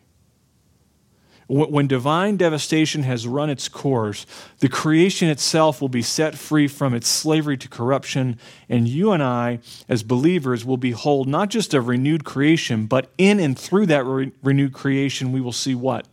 [1.49, 4.24] When divine devastation has run its course,
[4.61, 9.20] the creation itself will be set free from its slavery to corruption, and you and
[9.20, 9.59] I,
[9.89, 14.31] as believers, will behold not just a renewed creation, but in and through that re-
[14.45, 16.07] renewed creation, we will see what?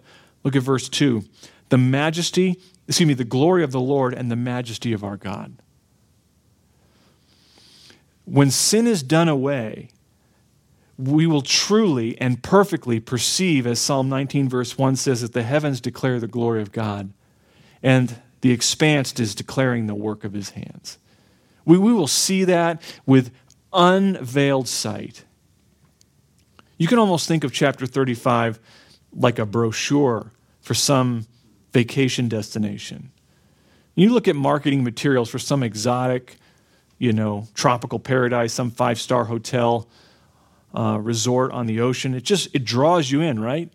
[0.43, 1.23] Look at verse 2
[1.69, 5.61] the majesty, excuse me, the glory of the Lord and the majesty of our God.
[8.25, 9.89] When sin is done away,
[10.97, 15.79] we will truly and perfectly perceive, as Psalm 19, verse 1 says, that the heavens
[15.79, 17.11] declare the glory of God,
[17.83, 20.97] and the expanse is declaring the work of his hands.
[21.65, 23.31] We, we will see that with
[23.73, 25.23] unveiled sight.
[26.77, 28.59] You can almost think of chapter 35
[29.13, 30.31] like a brochure
[30.61, 31.25] for some
[31.77, 33.11] vacation destination.
[33.93, 36.37] You look at marketing materials for some exotic,
[36.97, 39.87] you know, tropical paradise, some five star hotel
[40.73, 42.15] uh, resort on the ocean.
[42.15, 43.69] It just it draws you in, right?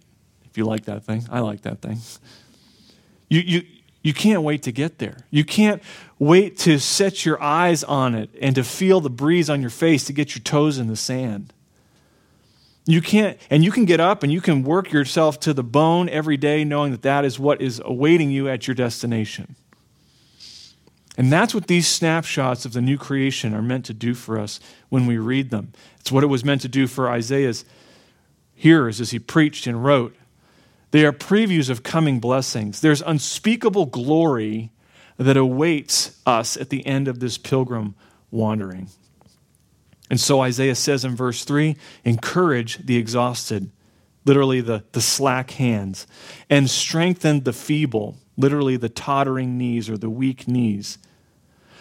[0.47, 1.99] If you like that thing, I like that thing.
[3.29, 3.63] You you
[4.03, 5.19] you can't wait to get there.
[5.31, 5.81] You can't
[6.19, 10.03] wait to set your eyes on it and to feel the breeze on your face
[10.07, 11.53] to get your toes in the sand.
[12.85, 16.09] You can't, and you can get up and you can work yourself to the bone
[16.09, 19.55] every day knowing that that is what is awaiting you at your destination.
[21.17, 24.59] And that's what these snapshots of the new creation are meant to do for us
[24.89, 25.73] when we read them.
[26.01, 27.65] It's what it was meant to do for Isaiah's
[28.55, 30.17] hearers as he preached and wrote.
[30.91, 32.81] They are previews of coming blessings.
[32.81, 34.71] There's unspeakable glory
[35.19, 37.95] that awaits us at the end of this pilgrim
[38.31, 38.89] wandering.
[40.13, 43.71] And so Isaiah says in verse 3 encourage the exhausted,
[44.27, 46.07] literally the, the slack hands,
[46.51, 50.99] and strengthen the feeble literally the tottering knees or the weak knees.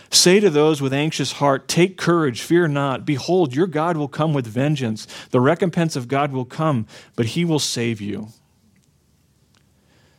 [0.09, 3.05] Say to those with anxious heart, Take courage, fear not.
[3.05, 5.07] Behold, your God will come with vengeance.
[5.31, 8.29] The recompense of God will come, but he will save you.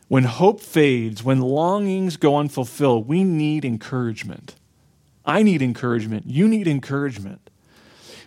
[0.07, 4.55] When hope fades, when longings go unfulfilled, we need encouragement.
[5.25, 6.25] I need encouragement.
[6.27, 7.42] You need encouragement.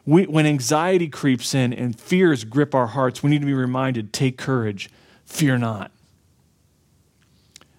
[0.07, 4.13] We, when anxiety creeps in and fears grip our hearts, we need to be reminded
[4.13, 4.89] take courage,
[5.25, 5.91] fear not.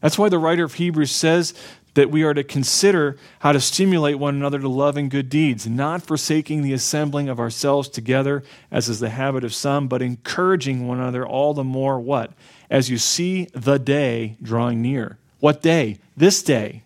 [0.01, 1.53] That's why the writer of Hebrews says
[1.95, 5.65] that we are to consider how to stimulate one another to love and good deeds,
[5.65, 10.87] not forsaking the assembling of ourselves together, as is the habit of some, but encouraging
[10.87, 12.33] one another all the more what?
[12.69, 15.17] As you see the day drawing near.
[15.39, 15.97] What day?
[16.15, 16.83] This day.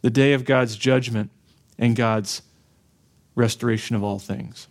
[0.00, 1.30] The day of God's judgment
[1.78, 2.40] and God's
[3.38, 4.66] restoration of all things.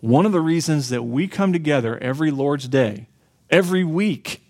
[0.00, 3.08] One of the reasons that we come together every Lord's Day,
[3.50, 4.42] every week,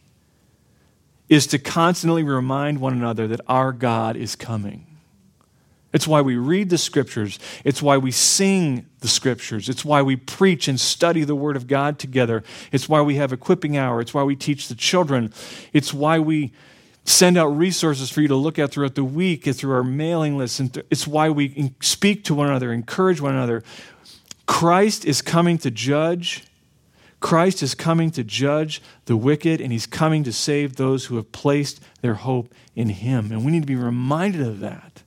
[1.28, 4.87] is to constantly remind one another that our God is coming.
[5.93, 7.39] It's why we read the scriptures.
[7.64, 9.68] It's why we sing the scriptures.
[9.68, 12.43] It's why we preach and study the word of God together.
[12.72, 14.01] It's why we have equipping hour.
[14.01, 15.32] It's why we teach the children.
[15.72, 16.53] It's why we
[17.05, 20.61] send out resources for you to look at throughout the week through our mailing list.
[20.61, 23.63] And it's why we speak to one another, encourage one another.
[24.47, 26.45] Christ is coming to judge
[27.25, 31.33] Christ is coming to judge the wicked, and he's coming to save those who have
[31.33, 33.33] placed their hope in him.
[33.33, 35.03] And we need to be reminded of that.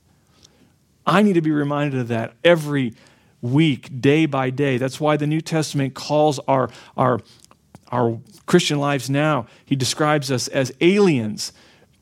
[1.06, 2.94] I need to be reminded of that every
[3.40, 4.78] week, day by day.
[4.78, 7.20] That's why the New Testament calls our, our,
[7.92, 11.52] our Christian lives now, he describes us as aliens.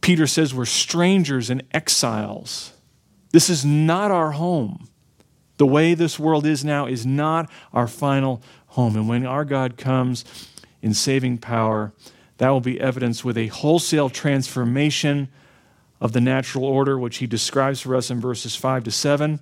[0.01, 2.73] Peter says we're strangers and exiles.
[3.33, 4.89] This is not our home.
[5.59, 8.97] The way this world is now is not our final home.
[8.97, 10.25] And when our God comes
[10.83, 11.93] in saving power,
[12.39, 15.29] that will be evidenced with a wholesale transformation
[16.01, 19.41] of the natural order, which he describes for us in verses 5 to 7.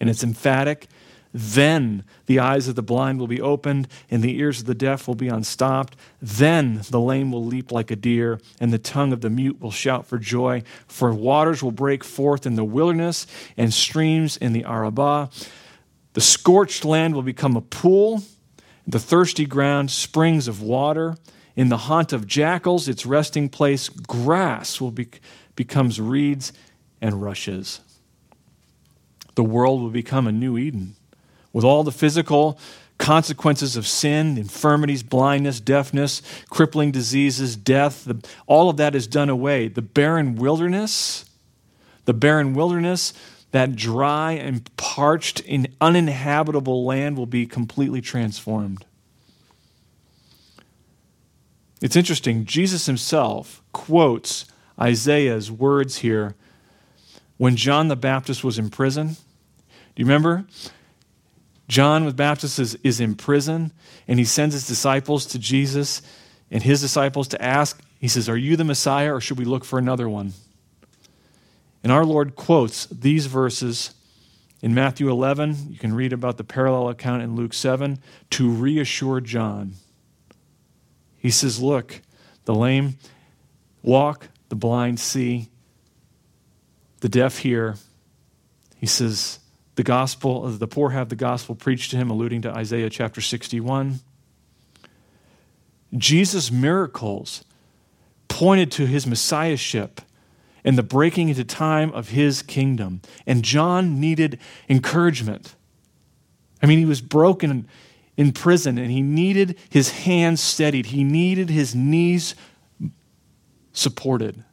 [0.00, 0.88] And it's emphatic.
[1.34, 5.08] Then the eyes of the blind will be opened, and the ears of the deaf
[5.08, 5.96] will be unstopped.
[6.20, 9.70] Then the lame will leap like a deer, and the tongue of the mute will
[9.70, 10.62] shout for joy.
[10.86, 13.26] For waters will break forth in the wilderness,
[13.56, 15.30] and streams in the Arabah.
[16.12, 18.22] The scorched land will become a pool,
[18.86, 21.16] the thirsty ground, springs of water.
[21.56, 25.08] In the haunt of jackals, its resting place, grass will be,
[25.56, 26.52] becomes reeds
[27.00, 27.80] and rushes.
[29.34, 30.96] The world will become a new Eden
[31.52, 32.58] with all the physical
[32.98, 38.04] consequences of sin, infirmities, blindness, deafness, crippling diseases, death.
[38.04, 39.68] The, all of that is done away.
[39.68, 41.24] The barren wilderness,
[42.04, 43.12] the barren wilderness
[43.50, 48.84] that dry and parched and uninhabitable land will be completely transformed.
[51.80, 54.46] It's interesting, Jesus himself quotes
[54.80, 56.36] Isaiah's words here
[57.36, 59.08] when John the Baptist was in prison.
[59.08, 59.14] Do
[59.96, 60.46] you remember?
[61.68, 63.72] John with Baptist is, is in prison
[64.08, 66.02] and he sends his disciples to Jesus
[66.50, 69.64] and his disciples to ask He says, Are you the Messiah or should we look
[69.64, 70.32] for another one?
[71.82, 73.94] And our Lord quotes these verses
[74.60, 75.68] in Matthew 11.
[75.70, 77.98] You can read about the parallel account in Luke 7
[78.30, 79.74] to reassure John.
[81.18, 82.00] He says, Look,
[82.44, 82.98] the lame
[83.82, 85.48] walk, the blind see,
[87.00, 87.76] the deaf hear.
[88.76, 89.38] He says,
[89.74, 93.20] the gospel, uh, the poor have the gospel preached to him, alluding to Isaiah chapter
[93.20, 94.00] 61.
[95.96, 97.44] Jesus' miracles
[98.28, 100.00] pointed to his messiahship
[100.64, 103.02] and the breaking into time of his kingdom.
[103.26, 105.54] And John needed encouragement.
[106.62, 107.68] I mean, he was broken
[108.16, 112.34] in prison and he needed his hands steadied, he needed his knees
[113.72, 114.44] supported.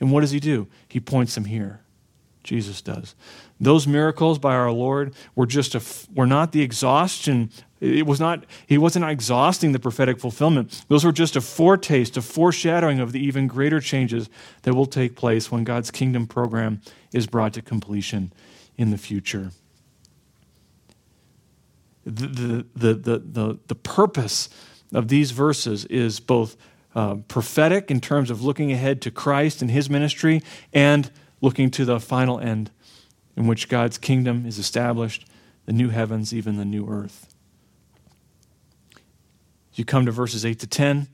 [0.00, 0.66] And what does he do?
[0.88, 1.81] He points them here.
[2.42, 3.14] Jesus does.
[3.60, 5.82] Those miracles by our Lord were just a,
[6.12, 7.50] were not the exhaustion.
[7.80, 10.84] It was not, he wasn't exhausting the prophetic fulfillment.
[10.88, 14.28] Those were just a foretaste, a foreshadowing of the even greater changes
[14.62, 16.80] that will take place when God's kingdom program
[17.12, 18.32] is brought to completion
[18.76, 19.52] in the future.
[22.04, 24.48] The, the, the, the, the, purpose
[24.92, 26.56] of these verses is both
[26.96, 31.12] uh, prophetic in terms of looking ahead to Christ and his ministry and
[31.42, 32.70] looking to the final end
[33.36, 35.26] in which God's kingdom is established,
[35.66, 37.34] the new heavens, even the new earth.
[39.74, 41.08] You come to verses 8 to 10,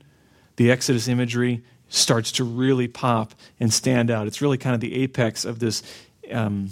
[0.55, 4.27] the Exodus imagery starts to really pop and stand out.
[4.27, 5.81] It's really kind of the apex of this
[6.31, 6.69] um,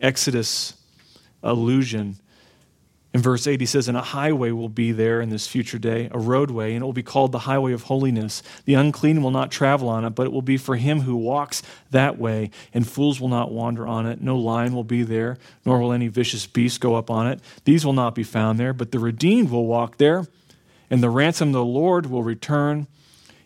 [0.00, 0.74] Exodus
[1.42, 2.16] illusion
[3.14, 6.08] in verse 8, he says, And a highway will be there in this future day,
[6.10, 8.42] a roadway, and it will be called the highway of holiness.
[8.64, 11.62] The unclean will not travel on it, but it will be for him who walks
[11.92, 14.20] that way, and fools will not wander on it.
[14.20, 17.40] No lion will be there, nor will any vicious beast go up on it.
[17.64, 20.26] These will not be found there, but the redeemed will walk there,
[20.90, 22.88] and the ransom of the Lord will return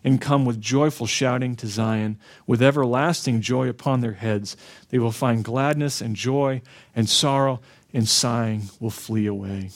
[0.02, 4.56] and come with joyful shouting to Zion, with everlasting joy upon their heads.
[4.88, 6.62] They will find gladness and joy
[6.96, 7.60] and sorrow
[7.92, 9.70] and sighing will flee away.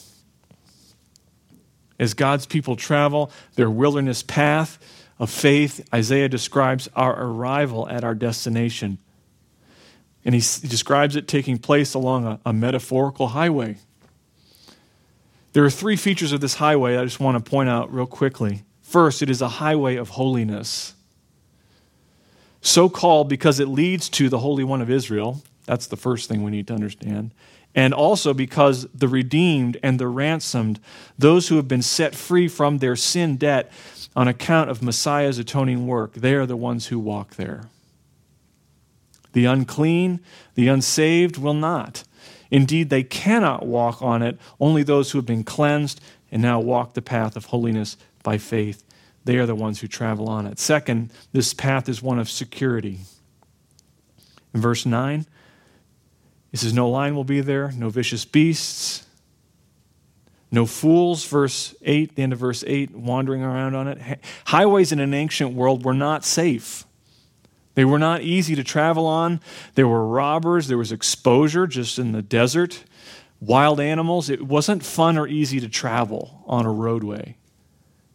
[1.99, 4.77] As God's people travel their wilderness path
[5.19, 8.97] of faith, Isaiah describes our arrival at our destination.
[10.25, 13.77] And he, he describes it taking place along a, a metaphorical highway.
[15.53, 18.63] There are three features of this highway I just want to point out real quickly.
[18.81, 20.95] First, it is a highway of holiness.
[22.61, 25.43] So called because it leads to the Holy One of Israel.
[25.65, 27.31] That's the first thing we need to understand
[27.75, 30.79] and also because the redeemed and the ransomed,
[31.17, 33.71] those who have been set free from their sin debt
[34.15, 37.69] on account of Messiah's atoning work, they are the ones who walk there.
[39.33, 40.19] The unclean,
[40.53, 42.03] the unsaved will not.
[42.51, 44.37] Indeed, they cannot walk on it.
[44.59, 45.99] Only those who have been cleansed
[46.31, 48.83] and now walk the path of holiness by faith,
[49.25, 50.59] they are the ones who travel on it.
[50.59, 52.99] Second, this path is one of security.
[54.53, 55.25] In verse 9,
[56.53, 59.07] he says, No lion will be there, no vicious beasts,
[60.51, 64.19] no fools, verse 8, the end of verse 8, wandering around on it.
[64.45, 66.85] Highways in an ancient world were not safe.
[67.73, 69.41] They were not easy to travel on.
[69.73, 72.83] There were robbers, there was exposure just in the desert,
[73.41, 74.29] wild animals.
[74.29, 77.35] It wasn't fun or easy to travel on a roadway.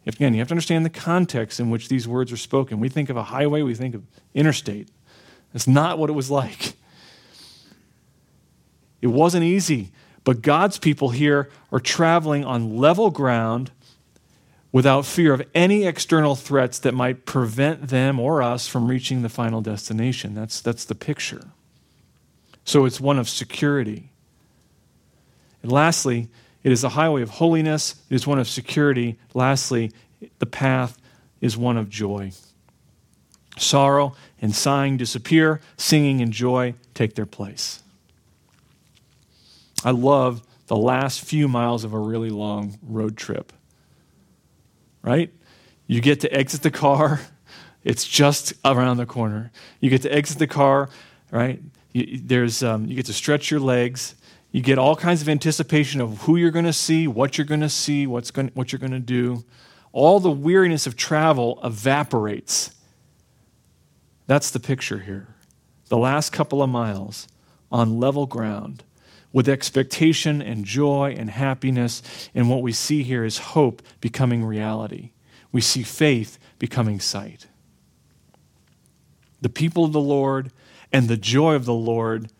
[0.05, 2.79] Again, you have to understand the context in which these words are spoken.
[2.79, 4.87] We think of a highway, we think of interstate.
[5.51, 6.77] That's not what it was like.
[9.01, 9.91] It wasn't easy,
[10.23, 13.71] but God's people here are traveling on level ground
[14.71, 19.29] without fear of any external threats that might prevent them or us from reaching the
[19.29, 20.35] final destination.
[20.35, 21.47] That's, that's the picture.
[22.65, 24.11] So it's one of security.
[25.63, 26.29] And lastly,
[26.63, 29.17] it is a highway of holiness, it is one of security.
[29.33, 29.91] Lastly,
[30.39, 30.97] the path
[31.41, 32.31] is one of joy.
[33.57, 37.81] Sorrow and sighing disappear, singing and joy take their place.
[39.83, 43.53] I love the last few miles of a really long road trip.
[45.01, 45.33] Right?
[45.87, 47.21] You get to exit the car,
[47.83, 49.51] it's just around the corner.
[49.79, 50.89] You get to exit the car,
[51.31, 51.61] right?
[51.93, 54.15] You, there's, um, you get to stretch your legs.
[54.51, 57.61] You get all kinds of anticipation of who you're going to see, what you're going
[57.61, 59.43] to see, what's going, what you're going to do.
[59.91, 62.71] All the weariness of travel evaporates.
[64.27, 65.35] That's the picture here.
[65.87, 67.27] The last couple of miles
[67.71, 68.83] on level ground
[69.31, 72.01] with expectation and joy and happiness.
[72.33, 75.11] And what we see here is hope becoming reality.
[75.51, 77.47] We see faith becoming sight.
[79.41, 80.51] The people of the Lord
[80.91, 82.31] and the joy of the Lord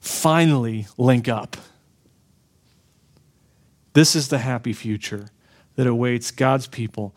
[0.00, 1.56] finally link up.
[3.92, 5.30] This is the happy future
[5.74, 7.14] that awaits God's people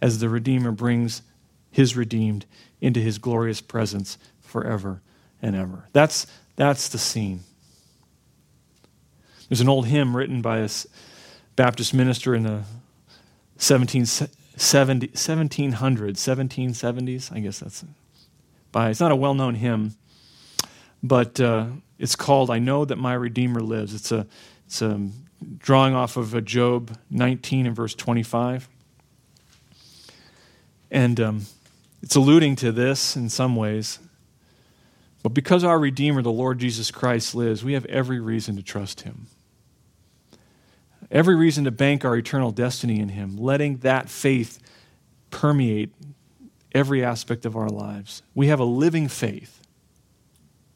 [0.00, 1.22] as the Redeemer brings
[1.70, 2.46] his redeemed
[2.80, 5.02] into his glorious presence forever
[5.42, 5.88] and ever.
[5.92, 7.40] That's, that's the scene.
[9.48, 10.68] There's an old hymn written by a
[11.56, 12.64] Baptist minister in the
[13.58, 17.32] 1770, 1700s, 1770s.
[17.32, 17.84] I guess that's
[18.72, 18.90] by.
[18.90, 19.96] It's not a well-known hymn,
[21.02, 21.66] but uh,
[21.98, 24.26] it's called "I Know That My Redeemer Lives." It's a
[24.66, 25.08] it's a
[25.58, 28.68] drawing off of Job 19 and verse 25,
[30.90, 31.46] and um,
[32.02, 33.98] it's alluding to this in some ways.
[35.24, 39.00] But because our Redeemer, the Lord Jesus Christ, lives, we have every reason to trust
[39.00, 39.26] Him.
[41.10, 44.58] Every reason to bank our eternal destiny in Him, letting that faith
[45.30, 45.94] permeate
[46.74, 48.22] every aspect of our lives.
[48.34, 49.62] We have a living faith.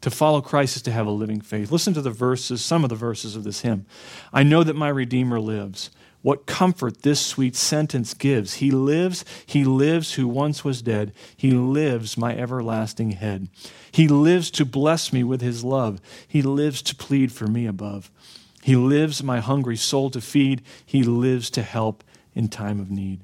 [0.00, 1.70] To follow Christ is to have a living faith.
[1.70, 3.84] Listen to the verses, some of the verses of this hymn.
[4.32, 5.90] I know that my Redeemer lives.
[6.28, 8.56] What comfort this sweet sentence gives.
[8.56, 11.14] He lives, he lives who once was dead.
[11.34, 13.48] He lives, my everlasting head.
[13.90, 16.02] He lives to bless me with his love.
[16.28, 18.10] He lives to plead for me above.
[18.62, 20.60] He lives, my hungry soul to feed.
[20.84, 22.04] He lives to help
[22.34, 23.20] in time of need.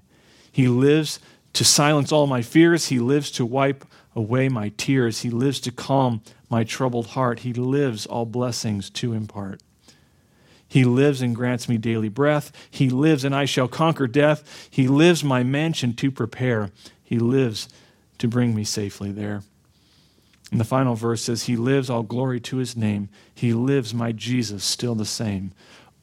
[0.51, 1.21] He lives
[1.53, 2.87] to silence all my fears.
[2.87, 3.85] He lives to wipe
[4.17, 5.21] away my tears.
[5.21, 7.41] He lives to calm my troubled heart.
[7.41, 9.61] He lives all blessings to impart.
[10.75, 12.51] He lives and grants me daily breath.
[12.69, 14.67] He lives and I shall conquer death.
[14.69, 16.73] He lives my mansion to prepare.
[17.05, 17.69] He lives
[18.19, 19.43] to bring me safely there.
[20.51, 23.09] And the final verse says, He lives, all glory to his name.
[23.33, 25.53] He lives, my Jesus, still the same.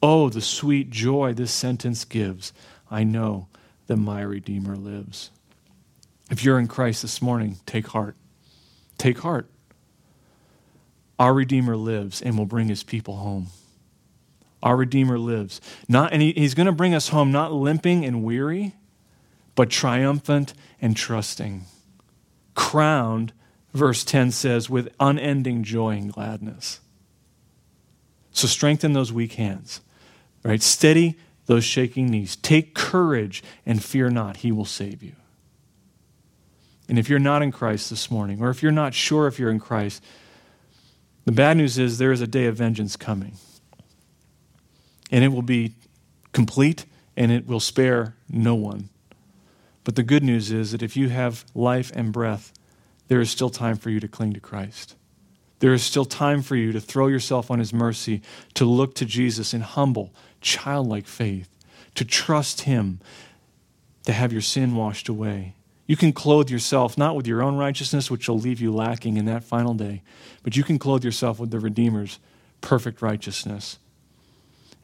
[0.02, 2.54] Oh, the sweet joy this sentence gives.
[2.90, 3.48] I know
[3.88, 5.30] that my Redeemer lives.
[6.30, 8.16] If you're in Christ this morning, take heart.
[8.96, 9.50] Take heart.
[11.18, 13.48] Our Redeemer lives and will bring his people home.
[14.62, 15.60] Our Redeemer lives.
[15.88, 18.74] Not, and he, he's going to bring us home not limping and weary,
[19.54, 21.64] but triumphant and trusting.
[22.54, 23.32] Crowned,
[23.74, 26.80] verse 10 says, with unending joy and gladness.
[28.30, 29.80] So strengthen those weak hands,
[30.42, 30.62] right?
[30.62, 32.36] Steady those shaking knees.
[32.36, 35.12] Take courage and fear not, he will save you.
[36.88, 39.50] And if you're not in Christ this morning, or if you're not sure if you're
[39.50, 40.02] in Christ,
[41.24, 43.34] the bad news is there is a day of vengeance coming
[45.12, 45.74] and it will be
[46.32, 46.86] complete
[47.16, 48.88] and it will spare no one.
[49.84, 52.52] But the good news is that if you have life and breath,
[53.08, 54.96] there is still time for you to cling to Christ.
[55.58, 58.22] There is still time for you to throw yourself on His mercy,
[58.54, 61.48] to look to Jesus in humble, childlike faith,
[61.94, 63.00] to trust Him,
[64.04, 65.54] to have your sin washed away.
[65.86, 69.26] You can clothe yourself not with your own righteousness, which will leave you lacking in
[69.26, 70.02] that final day,
[70.42, 72.18] but you can clothe yourself with the Redeemer's
[72.60, 73.78] perfect righteousness.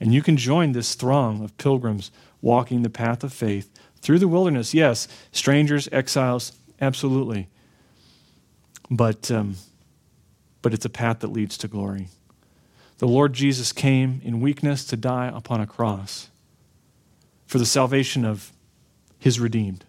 [0.01, 3.71] And you can join this throng of pilgrims walking the path of faith
[4.01, 4.75] through the wilderness.
[4.75, 7.49] Yes, strangers, exiles, absolutely.
[8.91, 9.57] But, um,
[10.63, 12.09] but it's a path that leads to glory.
[12.99, 16.31] The Lord Jesus came in weakness to die upon a cross
[17.47, 18.53] for the salvation of
[19.19, 19.85] his redeemed.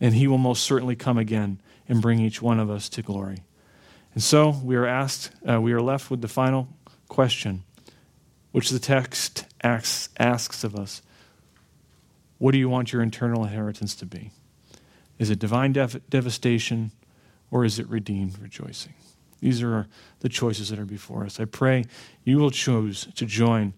[0.00, 3.42] And he will most certainly come again and bring each one of us to glory.
[4.14, 6.68] And so we are asked, uh, we are left with the final
[7.08, 7.62] question
[8.56, 11.02] which the text asks, asks of us
[12.38, 14.30] What do you want your internal inheritance to be?
[15.18, 16.90] Is it divine dev- devastation
[17.50, 18.94] or is it redeemed rejoicing?
[19.40, 19.86] These are
[20.20, 21.38] the choices that are before us.
[21.38, 21.84] I pray
[22.24, 23.74] you will choose to join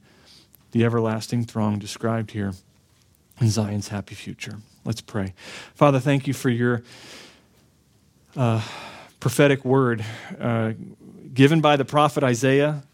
[0.71, 2.53] the everlasting throng described here
[3.41, 4.59] in Zion's happy future.
[4.85, 5.35] Let's pray.
[5.75, 6.85] Father, thank you for your
[8.37, 8.63] uh,
[9.19, 10.05] prophetic word
[10.39, 10.75] uh,
[11.35, 12.85] given by the prophet Isaiah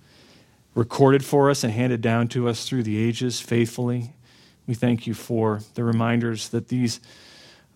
[0.74, 4.12] recorded for us and handed down to us through the ages faithfully.
[4.66, 7.00] We thank you for the reminders that these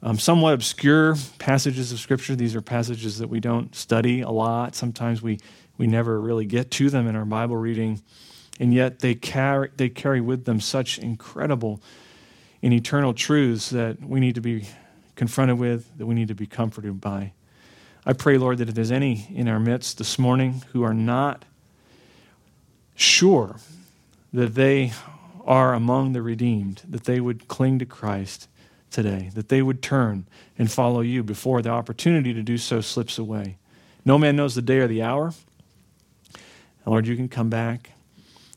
[0.02, 4.74] um, somewhat obscure passages of Scripture, these are passages that we don't study a lot.
[4.74, 5.38] Sometimes we,
[5.76, 8.00] we never really get to them in our Bible reading,
[8.60, 11.82] and yet they carry, they carry with them such incredible
[12.62, 14.66] and eternal truths that we need to be
[15.16, 17.32] confronted with, that we need to be comforted by.
[18.06, 21.44] I pray, Lord, that if there's any in our midst this morning who are not
[22.98, 23.56] sure
[24.32, 24.92] that they
[25.46, 28.48] are among the redeemed, that they would cling to Christ
[28.90, 30.26] today, that they would turn
[30.58, 33.56] and follow you before the opportunity to do so slips away.
[34.04, 35.32] No man knows the day or the hour.
[36.84, 37.92] Lord, you can come back.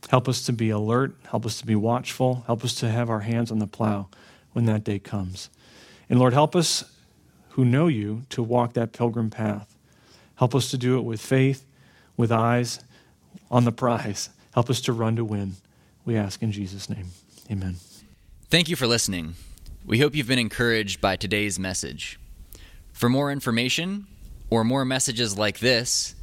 [0.10, 1.16] Help us to be alert.
[1.30, 2.44] Help us to be watchful.
[2.48, 4.08] Help us to have our hands on the plow
[4.54, 5.50] when that day comes.
[6.10, 6.84] And Lord, help us
[7.50, 9.78] who know you to walk that pilgrim path.
[10.36, 11.66] Help us to do it with faith,
[12.18, 12.80] with eyes
[13.50, 14.30] on the prize.
[14.54, 15.56] Help us to run to win.
[16.06, 17.08] We ask in Jesus' name.
[17.50, 17.76] Amen.
[18.50, 19.36] Thank you for listening.
[19.86, 22.20] We hope you've been encouraged by today's message.
[22.92, 24.06] For more information
[24.50, 26.16] or more messages like this,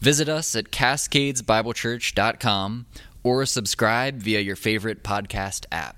[0.00, 2.86] visit us at cascadesbiblechurch.com
[3.22, 5.96] or subscribe via your favorite podcast app.